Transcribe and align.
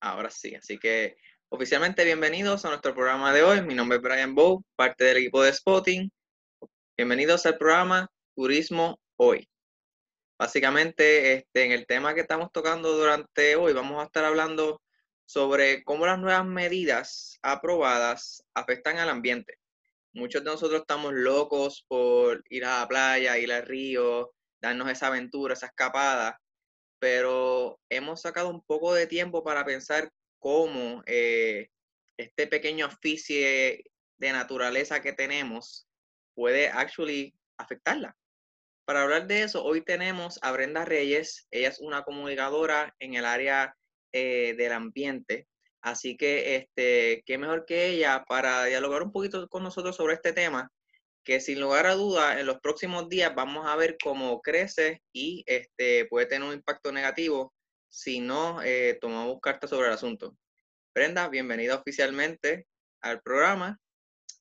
Ahora 0.00 0.30
sí, 0.30 0.54
así 0.54 0.78
que 0.78 1.16
oficialmente 1.48 2.04
bienvenidos 2.04 2.64
a 2.64 2.68
nuestro 2.68 2.94
programa 2.94 3.32
de 3.32 3.42
hoy. 3.42 3.62
Mi 3.62 3.74
nombre 3.74 3.96
es 3.96 4.02
Brian 4.02 4.34
Bow, 4.34 4.62
parte 4.76 5.04
del 5.04 5.16
equipo 5.18 5.42
de 5.42 5.52
Spotting. 5.52 6.12
Bienvenidos 6.96 7.46
al 7.46 7.56
programa 7.56 8.10
Turismo 8.34 9.00
Hoy. 9.16 9.48
Básicamente, 10.38 11.32
este, 11.32 11.64
en 11.64 11.72
el 11.72 11.86
tema 11.86 12.14
que 12.14 12.20
estamos 12.20 12.52
tocando 12.52 12.92
durante 12.92 13.56
hoy, 13.56 13.72
vamos 13.72 14.02
a 14.02 14.04
estar 14.04 14.24
hablando 14.24 14.82
sobre 15.24 15.82
cómo 15.82 16.04
las 16.04 16.18
nuevas 16.18 16.44
medidas 16.44 17.38
aprobadas 17.40 18.44
afectan 18.54 18.98
al 18.98 19.08
ambiente. 19.08 19.58
Muchos 20.12 20.44
de 20.44 20.50
nosotros 20.50 20.82
estamos 20.82 21.14
locos 21.14 21.86
por 21.88 22.44
ir 22.50 22.66
a 22.66 22.80
la 22.80 22.88
playa, 22.88 23.38
ir 23.38 23.50
al 23.50 23.66
río, 23.66 24.34
darnos 24.60 24.90
esa 24.90 25.06
aventura, 25.06 25.54
esa 25.54 25.66
escapada, 25.66 26.38
pero 27.06 27.78
hemos 27.88 28.22
sacado 28.22 28.48
un 28.50 28.60
poco 28.64 28.92
de 28.92 29.06
tiempo 29.06 29.44
para 29.44 29.64
pensar 29.64 30.10
cómo 30.40 31.04
eh, 31.06 31.68
este 32.16 32.48
pequeño 32.48 32.86
oficio 32.86 33.36
de 33.38 34.32
naturaleza 34.32 35.00
que 35.00 35.12
tenemos 35.12 35.86
puede 36.34 36.66
actually 36.66 37.32
afectarla. 37.58 38.16
Para 38.84 39.04
hablar 39.04 39.28
de 39.28 39.44
eso, 39.44 39.62
hoy 39.62 39.82
tenemos 39.82 40.40
a 40.42 40.50
Brenda 40.50 40.84
Reyes. 40.84 41.46
Ella 41.52 41.68
es 41.68 41.78
una 41.78 42.02
comunicadora 42.02 42.92
en 42.98 43.14
el 43.14 43.24
área 43.24 43.76
eh, 44.10 44.56
del 44.58 44.72
ambiente. 44.72 45.46
Así 45.82 46.16
que, 46.16 46.56
este, 46.56 47.22
qué 47.24 47.38
mejor 47.38 47.66
que 47.66 47.86
ella 47.86 48.24
para 48.26 48.64
dialogar 48.64 49.04
un 49.04 49.12
poquito 49.12 49.46
con 49.46 49.62
nosotros 49.62 49.94
sobre 49.94 50.14
este 50.14 50.32
tema 50.32 50.72
que 51.26 51.40
sin 51.40 51.60
lugar 51.60 51.86
a 51.86 51.94
duda 51.96 52.38
en 52.38 52.46
los 52.46 52.60
próximos 52.60 53.08
días 53.08 53.34
vamos 53.34 53.66
a 53.66 53.74
ver 53.74 53.96
cómo 54.00 54.40
crece 54.40 55.02
y 55.12 55.42
este, 55.46 56.06
puede 56.06 56.26
tener 56.26 56.48
un 56.48 56.54
impacto 56.54 56.92
negativo 56.92 57.52
si 57.88 58.20
no 58.20 58.62
eh, 58.62 58.96
tomamos 59.00 59.40
cartas 59.42 59.70
sobre 59.70 59.88
el 59.88 59.94
asunto. 59.94 60.36
Brenda, 60.94 61.28
bienvenida 61.28 61.74
oficialmente 61.74 62.68
al 63.02 63.20
programa. 63.22 63.76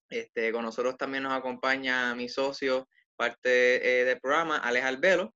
Este, 0.10 0.52
con 0.52 0.64
nosotros 0.64 0.96
también 0.96 1.24
nos 1.24 1.34
acompaña 1.34 2.14
mi 2.14 2.30
socio, 2.30 2.88
parte 3.16 4.02
eh, 4.02 4.06
del 4.06 4.20
programa, 4.20 4.60
Alex 4.60 4.86
Albelo. 4.86 5.34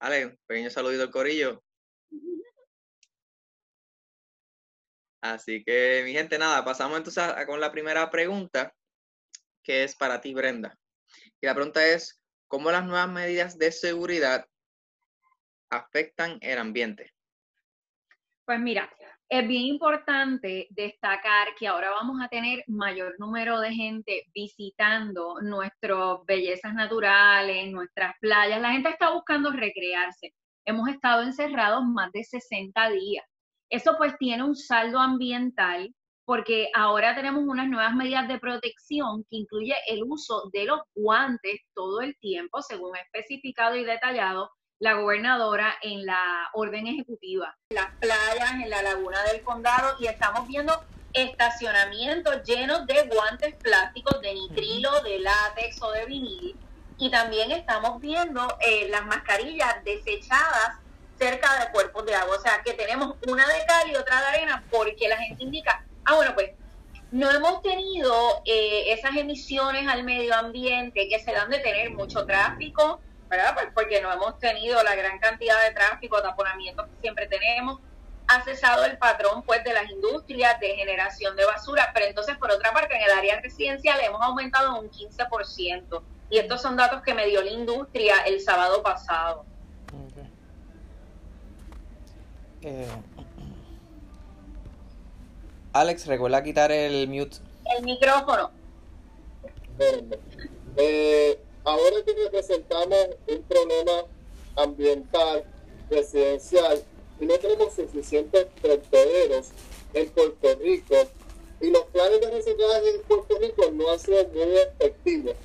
Alex, 0.00 0.36
pequeño 0.48 0.68
saludito 0.68 1.04
al 1.04 1.12
corillo. 1.12 1.62
Así 5.20 5.62
que, 5.62 6.02
mi 6.04 6.12
gente, 6.12 6.38
nada, 6.38 6.64
pasamos 6.64 6.98
entonces 6.98 7.24
con 7.46 7.60
la 7.60 7.70
primera 7.70 8.10
pregunta, 8.10 8.74
que 9.62 9.84
es 9.84 9.94
para 9.94 10.20
ti, 10.20 10.34
Brenda. 10.34 10.76
Y 11.40 11.46
la 11.46 11.54
pregunta 11.54 11.86
es, 11.86 12.20
¿cómo 12.48 12.70
las 12.70 12.84
nuevas 12.84 13.08
medidas 13.08 13.58
de 13.58 13.70
seguridad 13.72 14.46
afectan 15.70 16.38
el 16.40 16.58
ambiente? 16.58 17.12
Pues 18.44 18.58
mira, 18.58 18.90
es 19.28 19.46
bien 19.46 19.64
importante 19.64 20.66
destacar 20.70 21.54
que 21.58 21.68
ahora 21.68 21.90
vamos 21.90 22.18
a 22.22 22.28
tener 22.28 22.64
mayor 22.66 23.14
número 23.18 23.60
de 23.60 23.72
gente 23.72 24.24
visitando 24.34 25.40
nuestras 25.42 26.24
bellezas 26.26 26.72
naturales, 26.72 27.70
nuestras 27.70 28.14
playas. 28.20 28.60
La 28.60 28.72
gente 28.72 28.88
está 28.88 29.12
buscando 29.12 29.52
recrearse. 29.52 30.34
Hemos 30.64 30.88
estado 30.88 31.22
encerrados 31.22 31.84
más 31.84 32.10
de 32.12 32.24
60 32.24 32.90
días. 32.90 33.24
Eso 33.70 33.96
pues 33.98 34.16
tiene 34.18 34.44
un 34.44 34.56
saldo 34.56 34.98
ambiental 34.98 35.94
porque 36.28 36.68
ahora 36.74 37.14
tenemos 37.14 37.42
unas 37.46 37.68
nuevas 37.68 37.94
medidas 37.94 38.28
de 38.28 38.38
protección 38.38 39.24
que 39.30 39.36
incluye 39.38 39.74
el 39.86 40.02
uso 40.06 40.50
de 40.52 40.66
los 40.66 40.80
guantes 40.94 41.62
todo 41.74 42.02
el 42.02 42.18
tiempo, 42.18 42.60
según 42.60 42.94
especificado 42.98 43.76
y 43.76 43.84
detallado 43.84 44.50
la 44.78 44.92
gobernadora 44.92 45.74
en 45.80 46.04
la 46.04 46.50
orden 46.52 46.86
ejecutiva. 46.86 47.56
Las 47.70 47.94
playas, 47.98 48.52
en 48.62 48.68
la 48.68 48.82
laguna 48.82 49.22
del 49.22 49.42
condado, 49.42 49.96
y 50.00 50.06
estamos 50.06 50.46
viendo 50.46 50.78
estacionamientos 51.14 52.42
llenos 52.42 52.84
de 52.84 53.08
guantes 53.08 53.54
plásticos 53.54 54.20
de 54.20 54.34
nitrilo, 54.34 55.00
de 55.00 55.20
látex 55.20 55.80
o 55.80 55.92
de 55.92 56.04
vinil. 56.04 56.54
Y 56.98 57.10
también 57.10 57.52
estamos 57.52 58.02
viendo 58.02 58.46
eh, 58.60 58.86
las 58.90 59.06
mascarillas 59.06 59.82
desechadas 59.82 60.78
cerca 61.18 61.58
de 61.58 61.72
cuerpos 61.72 62.04
de 62.04 62.14
agua. 62.14 62.36
O 62.36 62.40
sea, 62.40 62.60
que 62.62 62.74
tenemos 62.74 63.16
una 63.26 63.46
de 63.48 63.64
cal 63.66 63.90
y 63.90 63.96
otra 63.96 64.20
de 64.20 64.26
arena 64.26 64.64
porque 64.70 65.08
la 65.08 65.16
gente 65.16 65.42
indica, 65.42 65.86
Ah, 66.10 66.14
bueno, 66.14 66.32
pues 66.32 66.52
no 67.10 67.30
hemos 67.30 67.60
tenido 67.60 68.14
eh, 68.46 68.94
esas 68.94 69.14
emisiones 69.14 69.86
al 69.86 70.04
medio 70.04 70.34
ambiente 70.34 71.06
que 71.06 71.18
se 71.18 71.32
dan 71.32 71.50
de 71.50 71.58
tener 71.58 71.90
mucho 71.90 72.24
tráfico, 72.24 72.98
¿verdad? 73.28 73.52
Pues 73.52 73.66
porque 73.74 74.00
no 74.00 74.10
hemos 74.10 74.38
tenido 74.38 74.82
la 74.82 74.94
gran 74.94 75.18
cantidad 75.18 75.62
de 75.68 75.74
tráfico, 75.74 76.22
taponamientos 76.22 76.86
que 76.86 77.02
siempre 77.02 77.26
tenemos. 77.26 77.80
Ha 78.26 78.42
cesado 78.42 78.86
el 78.86 78.96
patrón 78.96 79.42
pues 79.42 79.62
de 79.64 79.74
las 79.74 79.90
industrias 79.90 80.58
de 80.60 80.76
generación 80.76 81.36
de 81.36 81.44
basura, 81.44 81.90
pero 81.92 82.06
entonces 82.06 82.38
por 82.38 82.50
otra 82.50 82.72
parte 82.72 82.96
en 82.96 83.02
el 83.02 83.10
área 83.10 83.38
residencial 83.42 84.00
hemos 84.00 84.22
aumentado 84.22 84.80
un 84.80 84.90
15%. 84.90 86.02
Y 86.30 86.38
estos 86.38 86.62
son 86.62 86.74
datos 86.74 87.02
que 87.02 87.12
me 87.12 87.26
dio 87.26 87.42
la 87.42 87.50
industria 87.50 88.16
el 88.24 88.40
sábado 88.40 88.82
pasado. 88.82 89.44
Eh, 92.62 92.88
Alex, 95.78 96.08
recuerda 96.08 96.42
quitar 96.42 96.72
el 96.72 97.06
mute. 97.06 97.36
El 97.76 97.84
micrófono. 97.84 98.50
Eh, 100.76 101.38
ahora 101.62 101.96
que 102.04 102.14
representamos 102.14 103.10
un 103.28 103.42
problema 103.44 104.04
ambiental, 104.56 105.44
residencial, 105.88 106.82
y 107.20 107.26
no 107.26 107.38
tenemos 107.38 107.74
suficientes 107.74 108.48
vertederos 108.60 109.50
en 109.94 110.08
Puerto 110.10 110.48
Rico, 110.56 110.96
y 111.60 111.70
los 111.70 111.84
planes 111.84 112.22
de 112.22 112.30
reciclaje 112.32 112.96
en 112.96 113.02
Puerto 113.02 113.38
Rico 113.38 113.70
no 113.70 113.90
han 113.92 114.00
sido 114.00 114.26
muy 114.30 114.58
efectivos. 114.58 115.36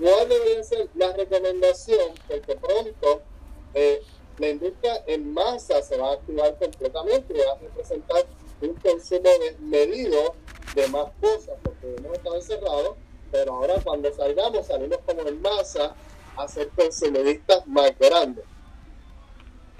¿Cuál 0.00 0.28
debería 0.30 0.64
ser 0.64 0.88
la 0.94 1.12
recomendación? 1.12 2.08
Porque 2.26 2.56
pronto 2.56 3.20
eh, 3.74 4.00
la 4.38 4.48
industria 4.48 5.04
en 5.06 5.34
masa 5.34 5.82
se 5.82 5.98
va 5.98 6.08
a 6.08 6.12
activar 6.14 6.58
completamente 6.58 7.34
y 7.34 7.38
va 7.38 7.52
a 7.52 7.58
representar 7.58 8.24
un 8.70 8.76
consumo 8.76 9.30
desmedido 9.40 10.34
de 10.74 10.88
más 10.88 11.06
cosas, 11.20 11.54
porque 11.62 11.94
hemos 11.98 12.16
estado 12.16 12.36
encerrados, 12.36 12.96
pero 13.30 13.54
ahora 13.54 13.74
cuando 13.82 14.12
salgamos, 14.14 14.66
salimos 14.66 14.98
como 15.06 15.28
en 15.28 15.40
masa 15.40 15.94
a 16.36 16.48
ser 16.48 16.68
consumistas 16.70 17.66
más 17.66 17.96
grandes. 17.98 18.44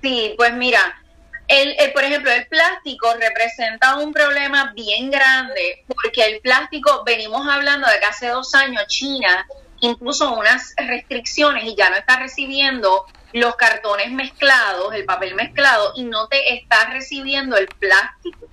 Sí, 0.03 0.35
pues 0.37 0.53
mira, 0.55 1.03
el, 1.49 1.93
por 1.93 2.05
ejemplo, 2.05 2.31
el 2.31 2.47
plástico 2.47 3.13
representa 3.15 3.97
un 3.97 4.13
problema 4.13 4.73
bien 4.75 5.11
grande, 5.11 5.85
porque 5.87 6.25
el 6.25 6.41
plástico, 6.41 7.03
venimos 7.05 7.47
hablando 7.49 7.89
de 7.89 7.99
que 7.99 8.07
hace 8.07 8.29
dos 8.29 8.55
años 8.55 8.87
China 8.87 9.47
impuso 9.81 10.33
unas 10.35 10.75
restricciones 10.77 11.65
y 11.65 11.75
ya 11.75 11.91
no 11.91 11.97
está 11.97 12.19
recibiendo 12.19 13.05
los 13.33 13.57
cartones 13.57 14.11
mezclados, 14.13 14.95
el 14.95 15.05
papel 15.05 15.35
mezclado, 15.35 15.93
y 15.97 16.05
no 16.05 16.29
te 16.29 16.55
está 16.55 16.87
recibiendo 16.91 17.57
el 17.57 17.67
plástico. 17.67 18.47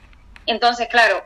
Entonces, 0.46 0.88
claro, 0.88 1.25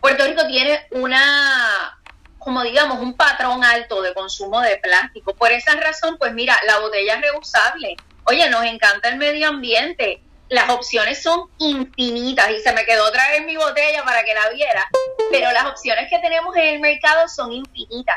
Puerto 0.00 0.24
Rico 0.24 0.46
tiene 0.46 0.86
una, 0.90 1.98
como 2.38 2.62
digamos, 2.62 3.00
un 3.00 3.16
patrón 3.16 3.64
alto 3.64 4.02
de 4.02 4.14
consumo 4.14 4.60
de 4.60 4.76
plástico. 4.76 5.34
Por 5.34 5.52
esa 5.52 5.74
razón, 5.76 6.16
pues 6.18 6.32
mira, 6.32 6.56
la 6.66 6.78
botella 6.78 7.14
es 7.14 7.20
reusable. 7.22 7.96
Oye, 8.24 8.48
nos 8.50 8.64
encanta 8.64 9.08
el 9.08 9.16
medio 9.16 9.48
ambiente. 9.48 10.22
Las 10.48 10.70
opciones 10.70 11.22
son 11.22 11.50
infinitas 11.58 12.50
y 12.50 12.60
se 12.60 12.72
me 12.72 12.84
quedó 12.84 13.10
traer 13.10 13.44
mi 13.44 13.56
botella 13.56 14.04
para 14.04 14.22
que 14.22 14.32
la 14.32 14.48
viera, 14.50 14.88
pero 15.32 15.50
las 15.50 15.66
opciones 15.66 16.08
que 16.08 16.20
tenemos 16.20 16.54
en 16.56 16.74
el 16.74 16.80
mercado 16.80 17.26
son 17.26 17.52
infinitas. 17.52 18.16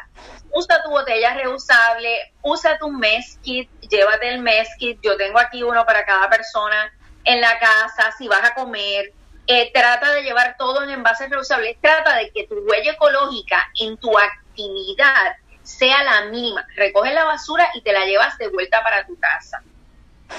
Usa 0.52 0.84
tu 0.84 0.92
botella 0.92 1.34
reusable, 1.34 2.34
usa 2.44 2.78
tu 2.78 2.92
mess 2.92 3.40
kit, 3.42 3.68
llévate 3.82 4.30
el 4.30 4.42
mess 4.42 4.70
kit. 4.78 5.00
Yo 5.02 5.18
tengo 5.18 5.40
aquí 5.40 5.64
uno 5.64 5.84
para 5.88 6.06
cada 6.06 6.30
persona 6.30 6.94
en 7.24 7.42
la 7.42 7.58
casa, 7.58 8.14
si 8.16 8.28
vas 8.28 8.44
a 8.44 8.54
comer, 8.54 9.12
eh, 9.52 9.72
trata 9.74 10.12
de 10.14 10.22
llevar 10.22 10.58
todo 10.60 10.84
en 10.84 10.92
envases 10.92 11.28
reusables, 11.28 11.76
trata 11.82 12.16
de 12.18 12.30
que 12.30 12.46
tu 12.46 12.54
huella 12.60 12.92
ecológica 12.92 13.58
en 13.80 13.98
tu 13.98 14.16
actividad 14.16 15.38
sea 15.64 16.04
la 16.04 16.26
mínima. 16.26 16.68
Recoge 16.76 17.12
la 17.14 17.26
basura 17.26 17.68
y 17.74 17.82
te 17.82 17.92
la 17.92 18.06
llevas 18.06 18.38
de 18.38 18.48
vuelta 18.50 18.84
para 18.84 19.08
tu 19.08 19.18
casa. 19.20 19.64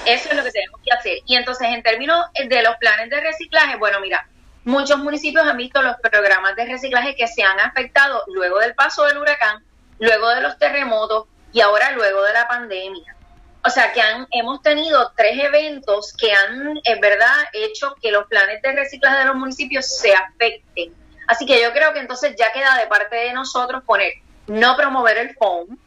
Eso 0.05 0.29
es 0.29 0.35
lo 0.37 0.43
que 0.45 0.51
tenemos 0.51 0.79
que 0.81 0.93
hacer. 0.93 1.17
Y 1.25 1.35
entonces, 1.35 1.67
en 1.67 1.83
términos 1.83 2.25
de 2.41 2.63
los 2.63 2.77
planes 2.77 3.09
de 3.09 3.19
reciclaje, 3.19 3.75
bueno, 3.75 3.99
mira, 3.99 4.25
muchos 4.63 4.97
municipios 4.99 5.45
han 5.45 5.57
visto 5.57 5.81
los 5.81 5.97
programas 5.97 6.55
de 6.55 6.67
reciclaje 6.67 7.13
que 7.13 7.27
se 7.27 7.43
han 7.43 7.59
afectado 7.59 8.23
luego 8.27 8.59
del 8.59 8.75
paso 8.75 9.03
del 9.03 9.17
huracán, 9.17 9.61
luego 9.99 10.29
de 10.29 10.39
los 10.39 10.57
terremotos 10.57 11.25
y 11.51 11.59
ahora 11.59 11.91
luego 11.91 12.23
de 12.23 12.31
la 12.31 12.47
pandemia. 12.47 13.13
O 13.63 13.69
sea, 13.69 13.93
que 13.93 14.01
han, 14.01 14.27
hemos 14.31 14.61
tenido 14.61 15.11
tres 15.15 15.37
eventos 15.39 16.13
que 16.17 16.31
han, 16.31 16.79
en 16.83 16.99
verdad, 16.99 17.35
hecho 17.53 17.95
que 18.01 18.11
los 18.11 18.25
planes 18.27 18.61
de 18.61 18.71
reciclaje 18.71 19.19
de 19.19 19.25
los 19.25 19.35
municipios 19.35 19.85
se 19.85 20.13
afecten. 20.13 20.95
Así 21.27 21.45
que 21.45 21.61
yo 21.61 21.71
creo 21.71 21.93
que 21.93 21.99
entonces 21.99 22.35
ya 22.37 22.51
queda 22.51 22.77
de 22.77 22.87
parte 22.87 23.15
de 23.15 23.33
nosotros 23.33 23.83
poner, 23.83 24.13
no 24.47 24.75
promover 24.75 25.17
el 25.17 25.35
phone. 25.35 25.79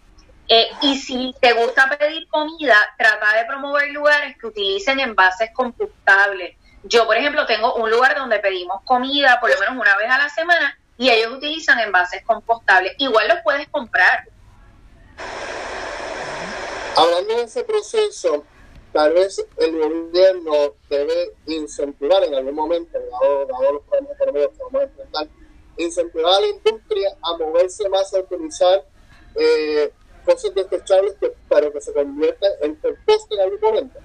Eh, 0.49 0.69
y 0.83 0.99
si 0.99 1.35
te 1.41 1.53
gusta 1.53 1.89
pedir 1.99 2.29
comida, 2.29 2.77
trata 2.97 3.35
de 3.37 3.45
promover 3.45 3.91
lugares 3.91 4.37
que 4.39 4.47
utilicen 4.47 5.01
envases 5.01 5.51
compostables. 5.53 6.57
Yo, 6.85 7.07
por 7.07 7.17
ejemplo, 7.17 7.47
tengo 7.47 7.75
un 7.75 7.91
lugar 7.91 8.15
donde 8.15 8.39
pedimos 8.39 8.83
comida 8.85 9.41
por 9.41 9.51
lo 9.51 9.59
menos 9.59 9.77
una 9.77 9.97
vez 9.97 10.11
a 10.11 10.19
la 10.19 10.29
semana 10.29 10.79
y 10.97 11.11
ellos 11.11 11.33
utilizan 11.33 11.81
envases 11.81 12.23
compostables. 12.25 12.95
Igual 12.99 13.29
los 13.29 13.39
puedes 13.43 13.67
comprar. 13.69 14.29
Hablando 16.97 17.37
de 17.37 17.43
ese 17.43 17.65
proceso, 17.65 18.45
tal 18.93 19.13
vez 19.13 19.45
el 19.57 19.79
gobierno 19.79 20.53
debe 20.89 21.33
incentivar 21.47 22.23
en 22.25 22.35
algún 22.35 22.55
momento, 22.55 22.99
dado, 22.99 23.73
los 23.73 23.83
problemas 23.83 24.13
económicos 24.13 24.75
a 24.75 24.83
enfrentar, 24.83 25.29
incentivar 25.77 26.35
a 26.35 26.41
la 26.41 26.47
industria 26.47 27.17
a 27.23 27.37
moverse 27.37 27.89
más 27.89 28.15
a 28.15 28.21
utilizar 28.21 28.85
eh, 29.35 29.93
cosas 30.25 30.55
desechables 30.55 31.15
que, 31.21 31.35
para 31.49 31.71
que 31.71 31.81
se 31.81 31.93
conviertan 31.93 32.53
en 32.63 32.77
compost 32.77 33.33
en 33.33 33.41
algún 33.41 33.61
momento. 33.61 33.99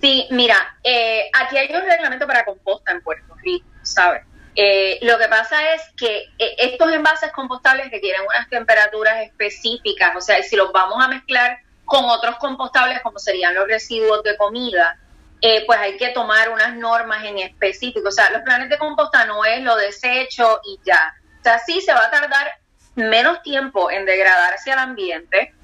Sí, 0.00 0.26
mira, 0.30 0.56
eh, 0.82 1.30
aquí 1.32 1.56
hay 1.56 1.72
un 1.72 1.82
reglamento 1.82 2.26
para 2.26 2.44
composta 2.44 2.92
en 2.92 3.02
Puerto 3.02 3.34
Rico, 3.42 3.66
¿sabes? 3.82 4.22
Eh, 4.54 4.98
lo 5.02 5.18
que 5.18 5.28
pasa 5.28 5.74
es 5.74 5.82
que 5.96 6.24
eh, 6.38 6.54
estos 6.58 6.92
envases 6.92 7.32
compostables 7.32 7.90
requieren 7.90 8.22
unas 8.28 8.48
temperaturas 8.50 9.22
específicas, 9.22 10.14
o 10.14 10.20
sea, 10.20 10.42
si 10.42 10.56
los 10.56 10.72
vamos 10.72 11.02
a 11.02 11.08
mezclar 11.08 11.58
con 11.84 12.04
otros 12.04 12.36
compostables 12.36 13.00
como 13.02 13.18
serían 13.18 13.54
los 13.54 13.66
residuos 13.66 14.22
de 14.22 14.36
comida, 14.36 14.98
eh, 15.40 15.64
pues 15.66 15.78
hay 15.78 15.96
que 15.96 16.10
tomar 16.10 16.50
unas 16.50 16.76
normas 16.76 17.24
en 17.24 17.38
específico. 17.38 18.08
O 18.08 18.12
sea, 18.12 18.30
los 18.30 18.42
planes 18.42 18.68
de 18.68 18.78
composta 18.78 19.24
no 19.26 19.44
es 19.44 19.60
lo 19.62 19.74
desecho 19.76 20.60
y 20.64 20.78
ya. 20.84 21.14
O 21.40 21.42
sea, 21.42 21.58
sí 21.58 21.80
se 21.80 21.92
va 21.92 22.06
a 22.06 22.10
tardar 22.10 22.52
menos 22.94 23.42
tiempo 23.42 23.90
en 23.90 24.04
degradarse 24.04 24.70
al 24.70 24.78
ambiente, 24.78 25.54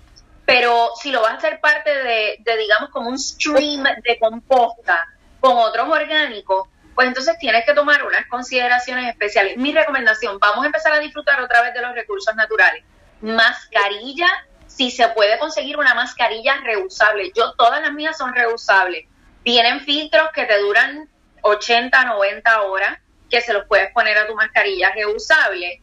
pero 0.44 0.90
si 1.00 1.12
lo 1.12 1.20
vas 1.20 1.32
a 1.32 1.36
hacer 1.36 1.60
parte 1.60 1.90
de, 1.94 2.36
de 2.40 2.56
digamos, 2.56 2.90
como 2.90 3.10
un 3.10 3.18
stream 3.18 3.84
de 4.02 4.18
composta 4.18 5.06
con 5.40 5.56
otros 5.58 5.88
orgánicos, 5.88 6.68
pues 6.98 7.06
entonces 7.06 7.38
tienes 7.38 7.64
que 7.64 7.74
tomar 7.74 8.04
unas 8.04 8.26
consideraciones 8.26 9.08
especiales. 9.08 9.56
Mi 9.56 9.72
recomendación, 9.72 10.40
vamos 10.40 10.64
a 10.64 10.66
empezar 10.66 10.92
a 10.92 10.98
disfrutar 10.98 11.40
otra 11.40 11.62
vez 11.62 11.72
de 11.72 11.80
los 11.80 11.94
recursos 11.94 12.34
naturales. 12.34 12.82
Mascarilla, 13.20 14.26
si 14.66 14.90
se 14.90 15.06
puede 15.10 15.38
conseguir 15.38 15.78
una 15.78 15.94
mascarilla 15.94 16.56
reusable. 16.64 17.30
Yo 17.36 17.52
todas 17.52 17.80
las 17.82 17.92
mías 17.92 18.18
son 18.18 18.34
reusables. 18.34 19.06
Tienen 19.44 19.78
filtros 19.82 20.30
que 20.34 20.44
te 20.46 20.58
duran 20.58 21.08
80, 21.42 22.04
90 22.04 22.62
horas, 22.62 22.98
que 23.30 23.42
se 23.42 23.52
los 23.52 23.64
puedes 23.66 23.92
poner 23.92 24.18
a 24.18 24.26
tu 24.26 24.34
mascarilla 24.34 24.90
reusable. 24.90 25.80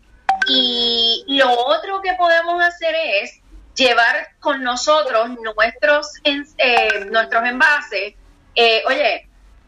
Y 0.49 1.23
lo 1.29 1.49
otro 1.49 2.01
que 2.01 2.11
podemos 2.15 2.61
hacer 2.61 2.93
es 2.93 3.39
llevar 3.73 4.31
con 4.41 4.61
nosotros 4.63 5.29
nuestros, 5.29 6.11
eh, 6.25 7.05
nuestros 7.09 7.45
envases. 7.45 8.15
Eh, 8.53 8.83
oye, 8.85 9.24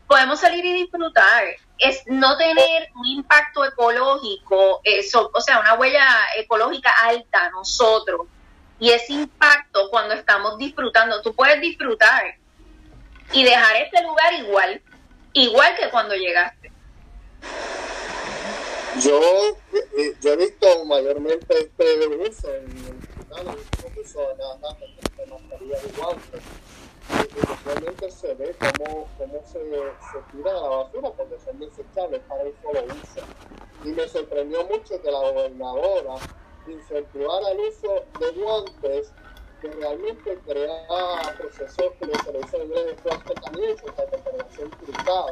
podemos 0.08 0.40
salir 0.40 0.66
y 0.66 0.74
disfrutar. 0.74 1.46
Es 1.78 2.02
no 2.08 2.38
tener 2.38 2.90
un 2.96 3.06
impacto 3.06 3.64
ecológico, 3.64 4.82
eso, 4.84 5.30
o 5.34 5.42
sea, 5.42 5.60
una 5.60 5.76
huella 5.76 6.08
ecológica 6.38 6.92
alta 7.04 7.50
nosotros. 7.52 8.22
Y 8.80 8.90
ese 8.92 9.14
impacto 9.14 9.90
cuando 9.90 10.14
estamos 10.14 10.58
disfrutando, 10.58 11.22
tú 11.22 11.36
puedes 11.36 11.60
disfrutar 11.62 12.36
y 13.34 13.44
dejar 13.44 13.76
este 13.78 14.02
lugar 14.04 14.34
igual, 14.34 14.82
igual 15.34 15.76
que 15.76 15.90
cuando 15.90 16.16
llegaste. 16.16 16.72
Yo, 19.02 19.20
eh, 19.74 20.16
yo 20.22 20.34
he 20.34 20.38
visto 20.38 20.86
mayormente 20.86 21.60
este 21.60 22.08
uso 22.08 22.56
en 22.56 22.72
el 22.72 23.48
hospital, 23.48 23.58
uso 24.02 24.20
de 24.20 24.44
realmente 27.66 28.12
se 28.12 28.34
ve 28.36 28.56
cómo, 28.60 29.08
cómo 29.18 29.42
se, 29.46 29.60
se 29.60 30.32
tira 30.32 30.52
a 30.52 30.62
la 30.62 30.70
basura 30.70 31.12
porque 31.12 31.40
son 31.40 31.60
desechables 31.60 32.22
para 32.28 32.44
un 32.44 32.54
solo 32.62 32.86
uso. 32.86 33.22
Y 33.84 33.90
me 33.90 34.08
sorprendió 34.08 34.66
mucho 34.66 35.02
que 35.02 35.12
la 35.12 35.20
gobernadora 35.20 36.16
incentivara 36.68 37.52
el 37.52 37.60
uso 37.60 38.06
de 38.20 38.32
guantes 38.42 39.14
que 39.62 39.72
realmente 39.72 40.40
crea 40.46 41.36
procesos 41.38 41.94
que 42.00 42.06
se 42.06 42.32
le 42.32 42.40
dice 42.40 42.58
en 42.58 42.64
inglés 42.64 42.86
de 42.86 42.96
contamination, 43.26 43.96
de 43.96 44.06
contaminación 44.06 44.70
cruzada. 44.70 45.32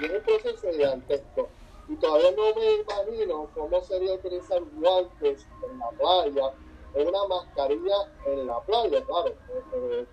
Y 0.00 0.04
es 0.04 0.10
un 0.10 0.22
proceso 0.22 0.72
gigantesco. 0.72 1.48
Y 1.88 1.96
todavía 1.96 2.30
no 2.30 2.54
me 2.54 2.74
imagino 2.74 3.50
cómo 3.54 3.82
sería 3.82 4.14
utilizar 4.14 4.62
guantes 4.74 5.46
en 5.68 5.78
la 5.78 5.90
playa, 5.90 6.54
o 6.94 7.02
una 7.02 7.26
mascarilla 7.28 7.96
en 8.26 8.46
la 8.46 8.60
playa, 8.60 9.04
claro. 9.04 9.28
Eh, 9.28 9.62
eh, 9.74 10.06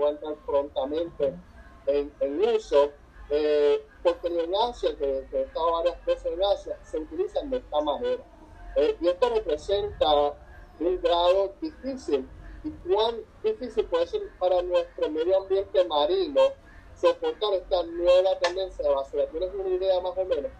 va 0.00 0.08
a 0.08 0.10
entrar 0.10 0.34
prontamente 0.46 1.34
en, 1.86 2.12
uso, 2.56 2.90
eh, 3.30 3.84
porque 4.02 4.28
en 4.28 4.54
Asia, 4.54 4.96
que, 4.96 5.26
he 5.32 5.42
estado 5.42 5.72
varias 5.72 6.04
veces 6.04 6.32
en 6.32 6.42
Asia, 6.42 6.78
se 6.82 6.98
utilizan 6.98 7.50
de 7.50 7.58
esta 7.58 7.80
manera. 7.80 8.22
Eh, 8.76 8.96
y 9.00 9.08
esto 9.08 9.28
representa 9.30 10.34
un 10.78 11.00
grado 11.02 11.54
difícil. 11.60 12.28
¿Y 12.62 12.70
cuán 12.88 13.16
difícil 13.42 13.86
puede 13.86 14.06
ser 14.06 14.20
para 14.38 14.60
nuestro 14.62 15.10
medio 15.10 15.38
ambiente 15.38 15.84
marino 15.86 16.40
soportar 16.94 17.54
esta 17.54 17.82
nueva 17.84 18.38
tendencia 18.38 18.86
de 18.86 18.94
basura? 18.94 19.26
¿Tienes 19.30 19.54
una 19.54 19.68
idea 19.68 20.00
más 20.00 20.16
o 20.16 20.24
menos? 20.24 20.50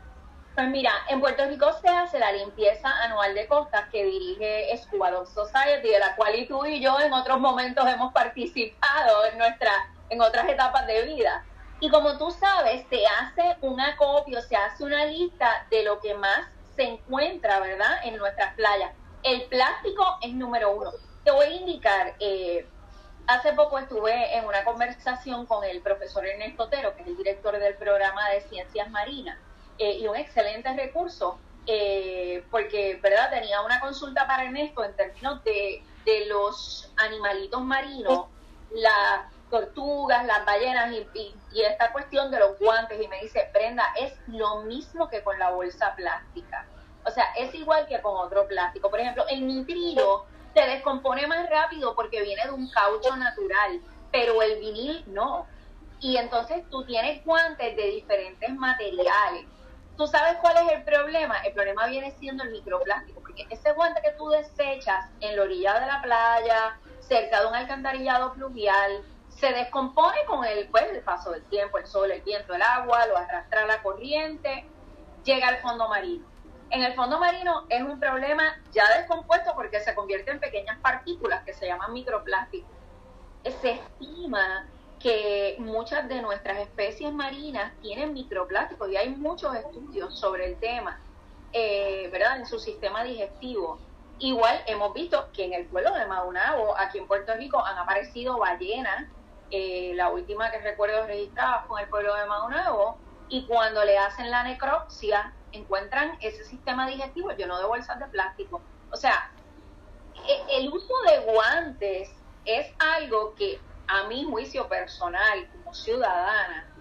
Pues 0.55 0.69
mira, 0.69 0.93
en 1.09 1.21
Puerto 1.21 1.47
Rico 1.47 1.73
se 1.81 1.89
hace 1.89 2.19
la 2.19 2.33
limpieza 2.33 2.89
anual 3.05 3.35
de 3.35 3.47
costas 3.47 3.89
que 3.91 4.05
dirige 4.05 4.77
Scuba 4.79 5.11
Society, 5.25 5.89
de 5.89 5.99
la 5.99 6.17
cual 6.17 6.35
y 6.35 6.47
tú 6.47 6.67
y 6.67 6.81
yo 6.81 6.99
en 7.01 7.13
otros 7.13 7.39
momentos 7.39 7.87
hemos 7.89 8.13
participado 8.13 9.25
en, 9.27 9.39
nuestra, 9.39 9.71
en 10.09 10.21
otras 10.21 10.49
etapas 10.49 10.87
de 10.89 11.03
vida. 11.03 11.45
Y 11.79 11.89
como 11.89 12.19
tú 12.19 12.31
sabes, 12.33 12.85
se 12.91 13.07
hace 13.07 13.57
un 13.63 13.81
acopio, 13.81 14.43
se 14.43 14.57
hace 14.57 14.85
una 14.85 15.07
lista 15.07 15.67
de 15.71 15.85
lo 15.85 16.01
que 16.01 16.15
más 16.15 16.49
se 16.75 16.83
encuentra, 16.83 17.61
¿verdad?, 17.61 18.01
en 18.05 18.17
nuestras 18.17 18.53
playas. 18.55 18.93
El 19.23 19.43
plástico 19.45 20.19
es 20.21 20.33
número 20.33 20.73
uno. 20.73 20.91
Te 21.25 21.31
voy 21.31 21.47
a 21.47 21.51
indicar, 21.53 22.15
eh, 22.19 22.67
hace 23.29 23.53
poco 23.53 23.79
estuve 23.79 24.37
en 24.37 24.45
una 24.45 24.65
conversación 24.65 25.47
con 25.47 25.65
el 25.65 25.81
profesor 25.81 26.27
Ernesto 26.27 26.65
Otero, 26.65 26.95
que 26.97 27.03
es 27.03 27.09
el 27.09 27.17
director 27.17 27.57
del 27.59 27.77
programa 27.77 28.29
de 28.31 28.41
Ciencias 28.43 28.91
Marinas 28.91 29.39
eh, 29.81 29.97
y 29.99 30.07
un 30.07 30.15
excelente 30.15 30.71
recurso, 30.75 31.39
eh, 31.67 32.45
porque 32.51 33.01
verdad 33.03 33.31
tenía 33.31 33.63
una 33.63 33.81
consulta 33.81 34.27
para 34.27 34.45
Ernesto 34.45 34.85
en 34.85 34.95
términos 34.95 35.43
de, 35.43 35.83
de 36.05 36.27
los 36.27 36.93
animalitos 36.99 37.63
marinos, 37.63 38.27
las 38.73 39.33
tortugas, 39.49 40.27
las 40.27 40.45
ballenas 40.45 40.93
y, 40.93 41.35
y, 41.55 41.63
esta 41.63 41.93
cuestión 41.93 42.31
de 42.31 42.41
los 42.41 42.59
guantes. 42.59 43.03
Y 43.03 43.09
me 43.09 43.23
dice, 43.23 43.49
Brenda, 43.55 43.87
es 43.99 44.13
lo 44.27 44.61
mismo 44.65 45.09
que 45.09 45.23
con 45.23 45.39
la 45.39 45.51
bolsa 45.51 45.95
plástica. 45.97 46.67
O 47.07 47.11
sea, 47.11 47.33
es 47.39 47.55
igual 47.55 47.87
que 47.87 48.03
con 48.03 48.19
otro 48.19 48.47
plástico. 48.47 48.91
Por 48.91 49.01
ejemplo, 49.01 49.25
el 49.31 49.47
nitrilo 49.47 50.27
se 50.53 50.61
descompone 50.61 51.27
más 51.27 51.49
rápido 51.49 51.95
porque 51.95 52.21
viene 52.21 52.45
de 52.45 52.51
un 52.51 52.71
caucho 52.71 53.17
natural, 53.17 53.81
pero 54.13 54.43
el 54.43 54.61
vinil 54.61 55.05
no. 55.07 55.47
Y 56.01 56.19
entonces 56.19 56.69
tú 56.69 56.85
tienes 56.85 57.25
guantes 57.25 57.75
de 57.75 57.87
diferentes 57.87 58.55
materiales 58.55 59.47
¿Tú 60.01 60.07
sabes 60.07 60.39
cuál 60.41 60.57
es 60.57 60.73
el 60.73 60.83
problema? 60.83 61.37
El 61.45 61.53
problema 61.53 61.87
viene 61.87 62.11
siendo 62.13 62.43
el 62.43 62.53
microplástico, 62.53 63.21
porque 63.21 63.47
ese 63.51 63.73
guante 63.73 64.01
que 64.01 64.13
tú 64.13 64.31
desechas 64.31 65.05
en 65.21 65.37
la 65.37 65.43
orilla 65.43 65.79
de 65.79 65.87
la 65.87 66.01
playa, 66.01 66.81
cerca 67.01 67.43
de 67.43 67.47
un 67.47 67.55
alcantarillado 67.55 68.33
fluvial, 68.33 69.05
se 69.29 69.53
descompone 69.53 70.17
con 70.27 70.43
el, 70.47 70.71
pues, 70.71 70.85
el 70.91 71.03
paso 71.03 71.33
del 71.33 71.45
tiempo, 71.51 71.77
el 71.77 71.87
sol, 71.87 72.11
el 72.11 72.23
viento, 72.23 72.55
el 72.55 72.63
agua, 72.63 73.05
lo 73.09 73.19
arrastra 73.19 73.67
la 73.67 73.83
corriente, 73.83 74.65
llega 75.23 75.49
al 75.49 75.59
fondo 75.59 75.87
marino. 75.87 76.27
En 76.71 76.83
el 76.83 76.95
fondo 76.95 77.21
marino 77.21 77.67
es 77.69 77.83
un 77.83 78.01
problema 78.01 78.57
ya 78.73 78.89
descompuesto 78.97 79.53
porque 79.55 79.81
se 79.81 79.95
convierte 79.95 80.31
en 80.31 80.41
pequeñas 80.41 80.79
partículas 80.81 81.45
que 81.45 81.53
se 81.53 81.67
llaman 81.67 81.93
microplásticos. 81.93 82.75
Se 83.61 83.73
estima 83.73 84.67
que 85.01 85.57
muchas 85.59 86.07
de 86.09 86.21
nuestras 86.21 86.59
especies 86.59 87.13
marinas 87.13 87.73
tienen 87.81 88.13
microplásticos 88.13 88.91
y 88.91 88.97
hay 88.97 89.09
muchos 89.09 89.55
estudios 89.57 90.19
sobre 90.19 90.47
el 90.47 90.61
tema, 90.61 91.01
eh, 91.53 92.09
¿verdad? 92.13 92.39
En 92.39 92.47
su 92.47 92.59
sistema 92.59 93.03
digestivo. 93.03 93.81
Igual 94.19 94.63
hemos 94.67 94.93
visto 94.93 95.31
que 95.33 95.47
en 95.47 95.55
el 95.55 95.67
pueblo 95.67 95.95
de 95.95 96.07
Maunabo, 96.07 96.77
aquí 96.79 96.99
en 96.99 97.07
Puerto 97.07 97.35
Rico, 97.35 97.65
han 97.65 97.79
aparecido 97.79 98.39
ballenas. 98.39 99.09
Eh, 99.51 99.93
la 99.95 100.11
última 100.11 100.51
que 100.51 100.59
recuerdo 100.59 101.07
registrada 101.07 101.65
fue 101.67 101.81
en 101.81 101.85
el 101.85 101.91
pueblo 101.91 102.15
de 102.15 102.27
Maunabo. 102.27 102.99
Y 103.31 103.47
cuando 103.47 103.83
le 103.83 103.97
hacen 103.97 104.31
la 104.31 104.43
necropsia, 104.45 105.33
encuentran 105.53 106.19
ese 106.21 106.45
sistema 106.45 106.87
digestivo 106.87 107.31
lleno 107.31 107.59
de 107.59 107.65
bolsas 107.65 107.99
de 107.99 108.07
plástico. 108.09 108.61
O 108.93 108.97
sea, 108.97 109.33
e, 110.29 110.59
el 110.59 110.69
uso 110.69 110.93
de 111.09 111.33
guantes 111.33 112.11
es 112.45 112.67
algo 112.79 113.35
que 113.35 113.59
a 113.91 114.05
mi 114.05 114.25
juicio 114.25 114.69
personal 114.69 115.49
como 115.53 115.75
ciudadana, 115.75 116.73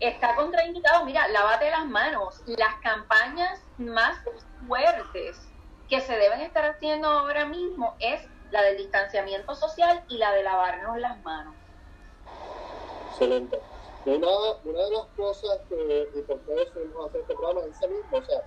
está 0.00 0.34
contraindicado, 0.34 1.04
mira, 1.04 1.28
lávate 1.28 1.70
las 1.70 1.86
manos. 1.86 2.42
Las 2.46 2.74
campañas 2.82 3.60
más 3.78 4.18
fuertes 4.66 5.40
que 5.88 6.00
se 6.00 6.16
deben 6.16 6.40
estar 6.40 6.64
haciendo 6.64 7.08
ahora 7.08 7.44
mismo 7.44 7.94
es 8.00 8.20
la 8.50 8.62
del 8.62 8.76
distanciamiento 8.76 9.54
social 9.54 10.02
y 10.08 10.18
la 10.18 10.32
de 10.32 10.42
lavarnos 10.42 10.98
las 10.98 11.22
manos. 11.22 11.54
Excelente. 13.10 13.60
Una, 14.04 14.26
una 14.64 14.82
de 14.82 14.90
las 14.90 15.06
cosas 15.16 15.60
que, 15.68 16.08
y 16.12 16.22
por 16.22 16.40
qué 16.40 16.54
decidimos 16.54 17.08
hacer 17.08 17.20
este 17.20 17.34
programa 17.34 17.60
es 17.60 17.88
mismo, 17.88 18.18
o 18.18 18.24
sea, 18.24 18.42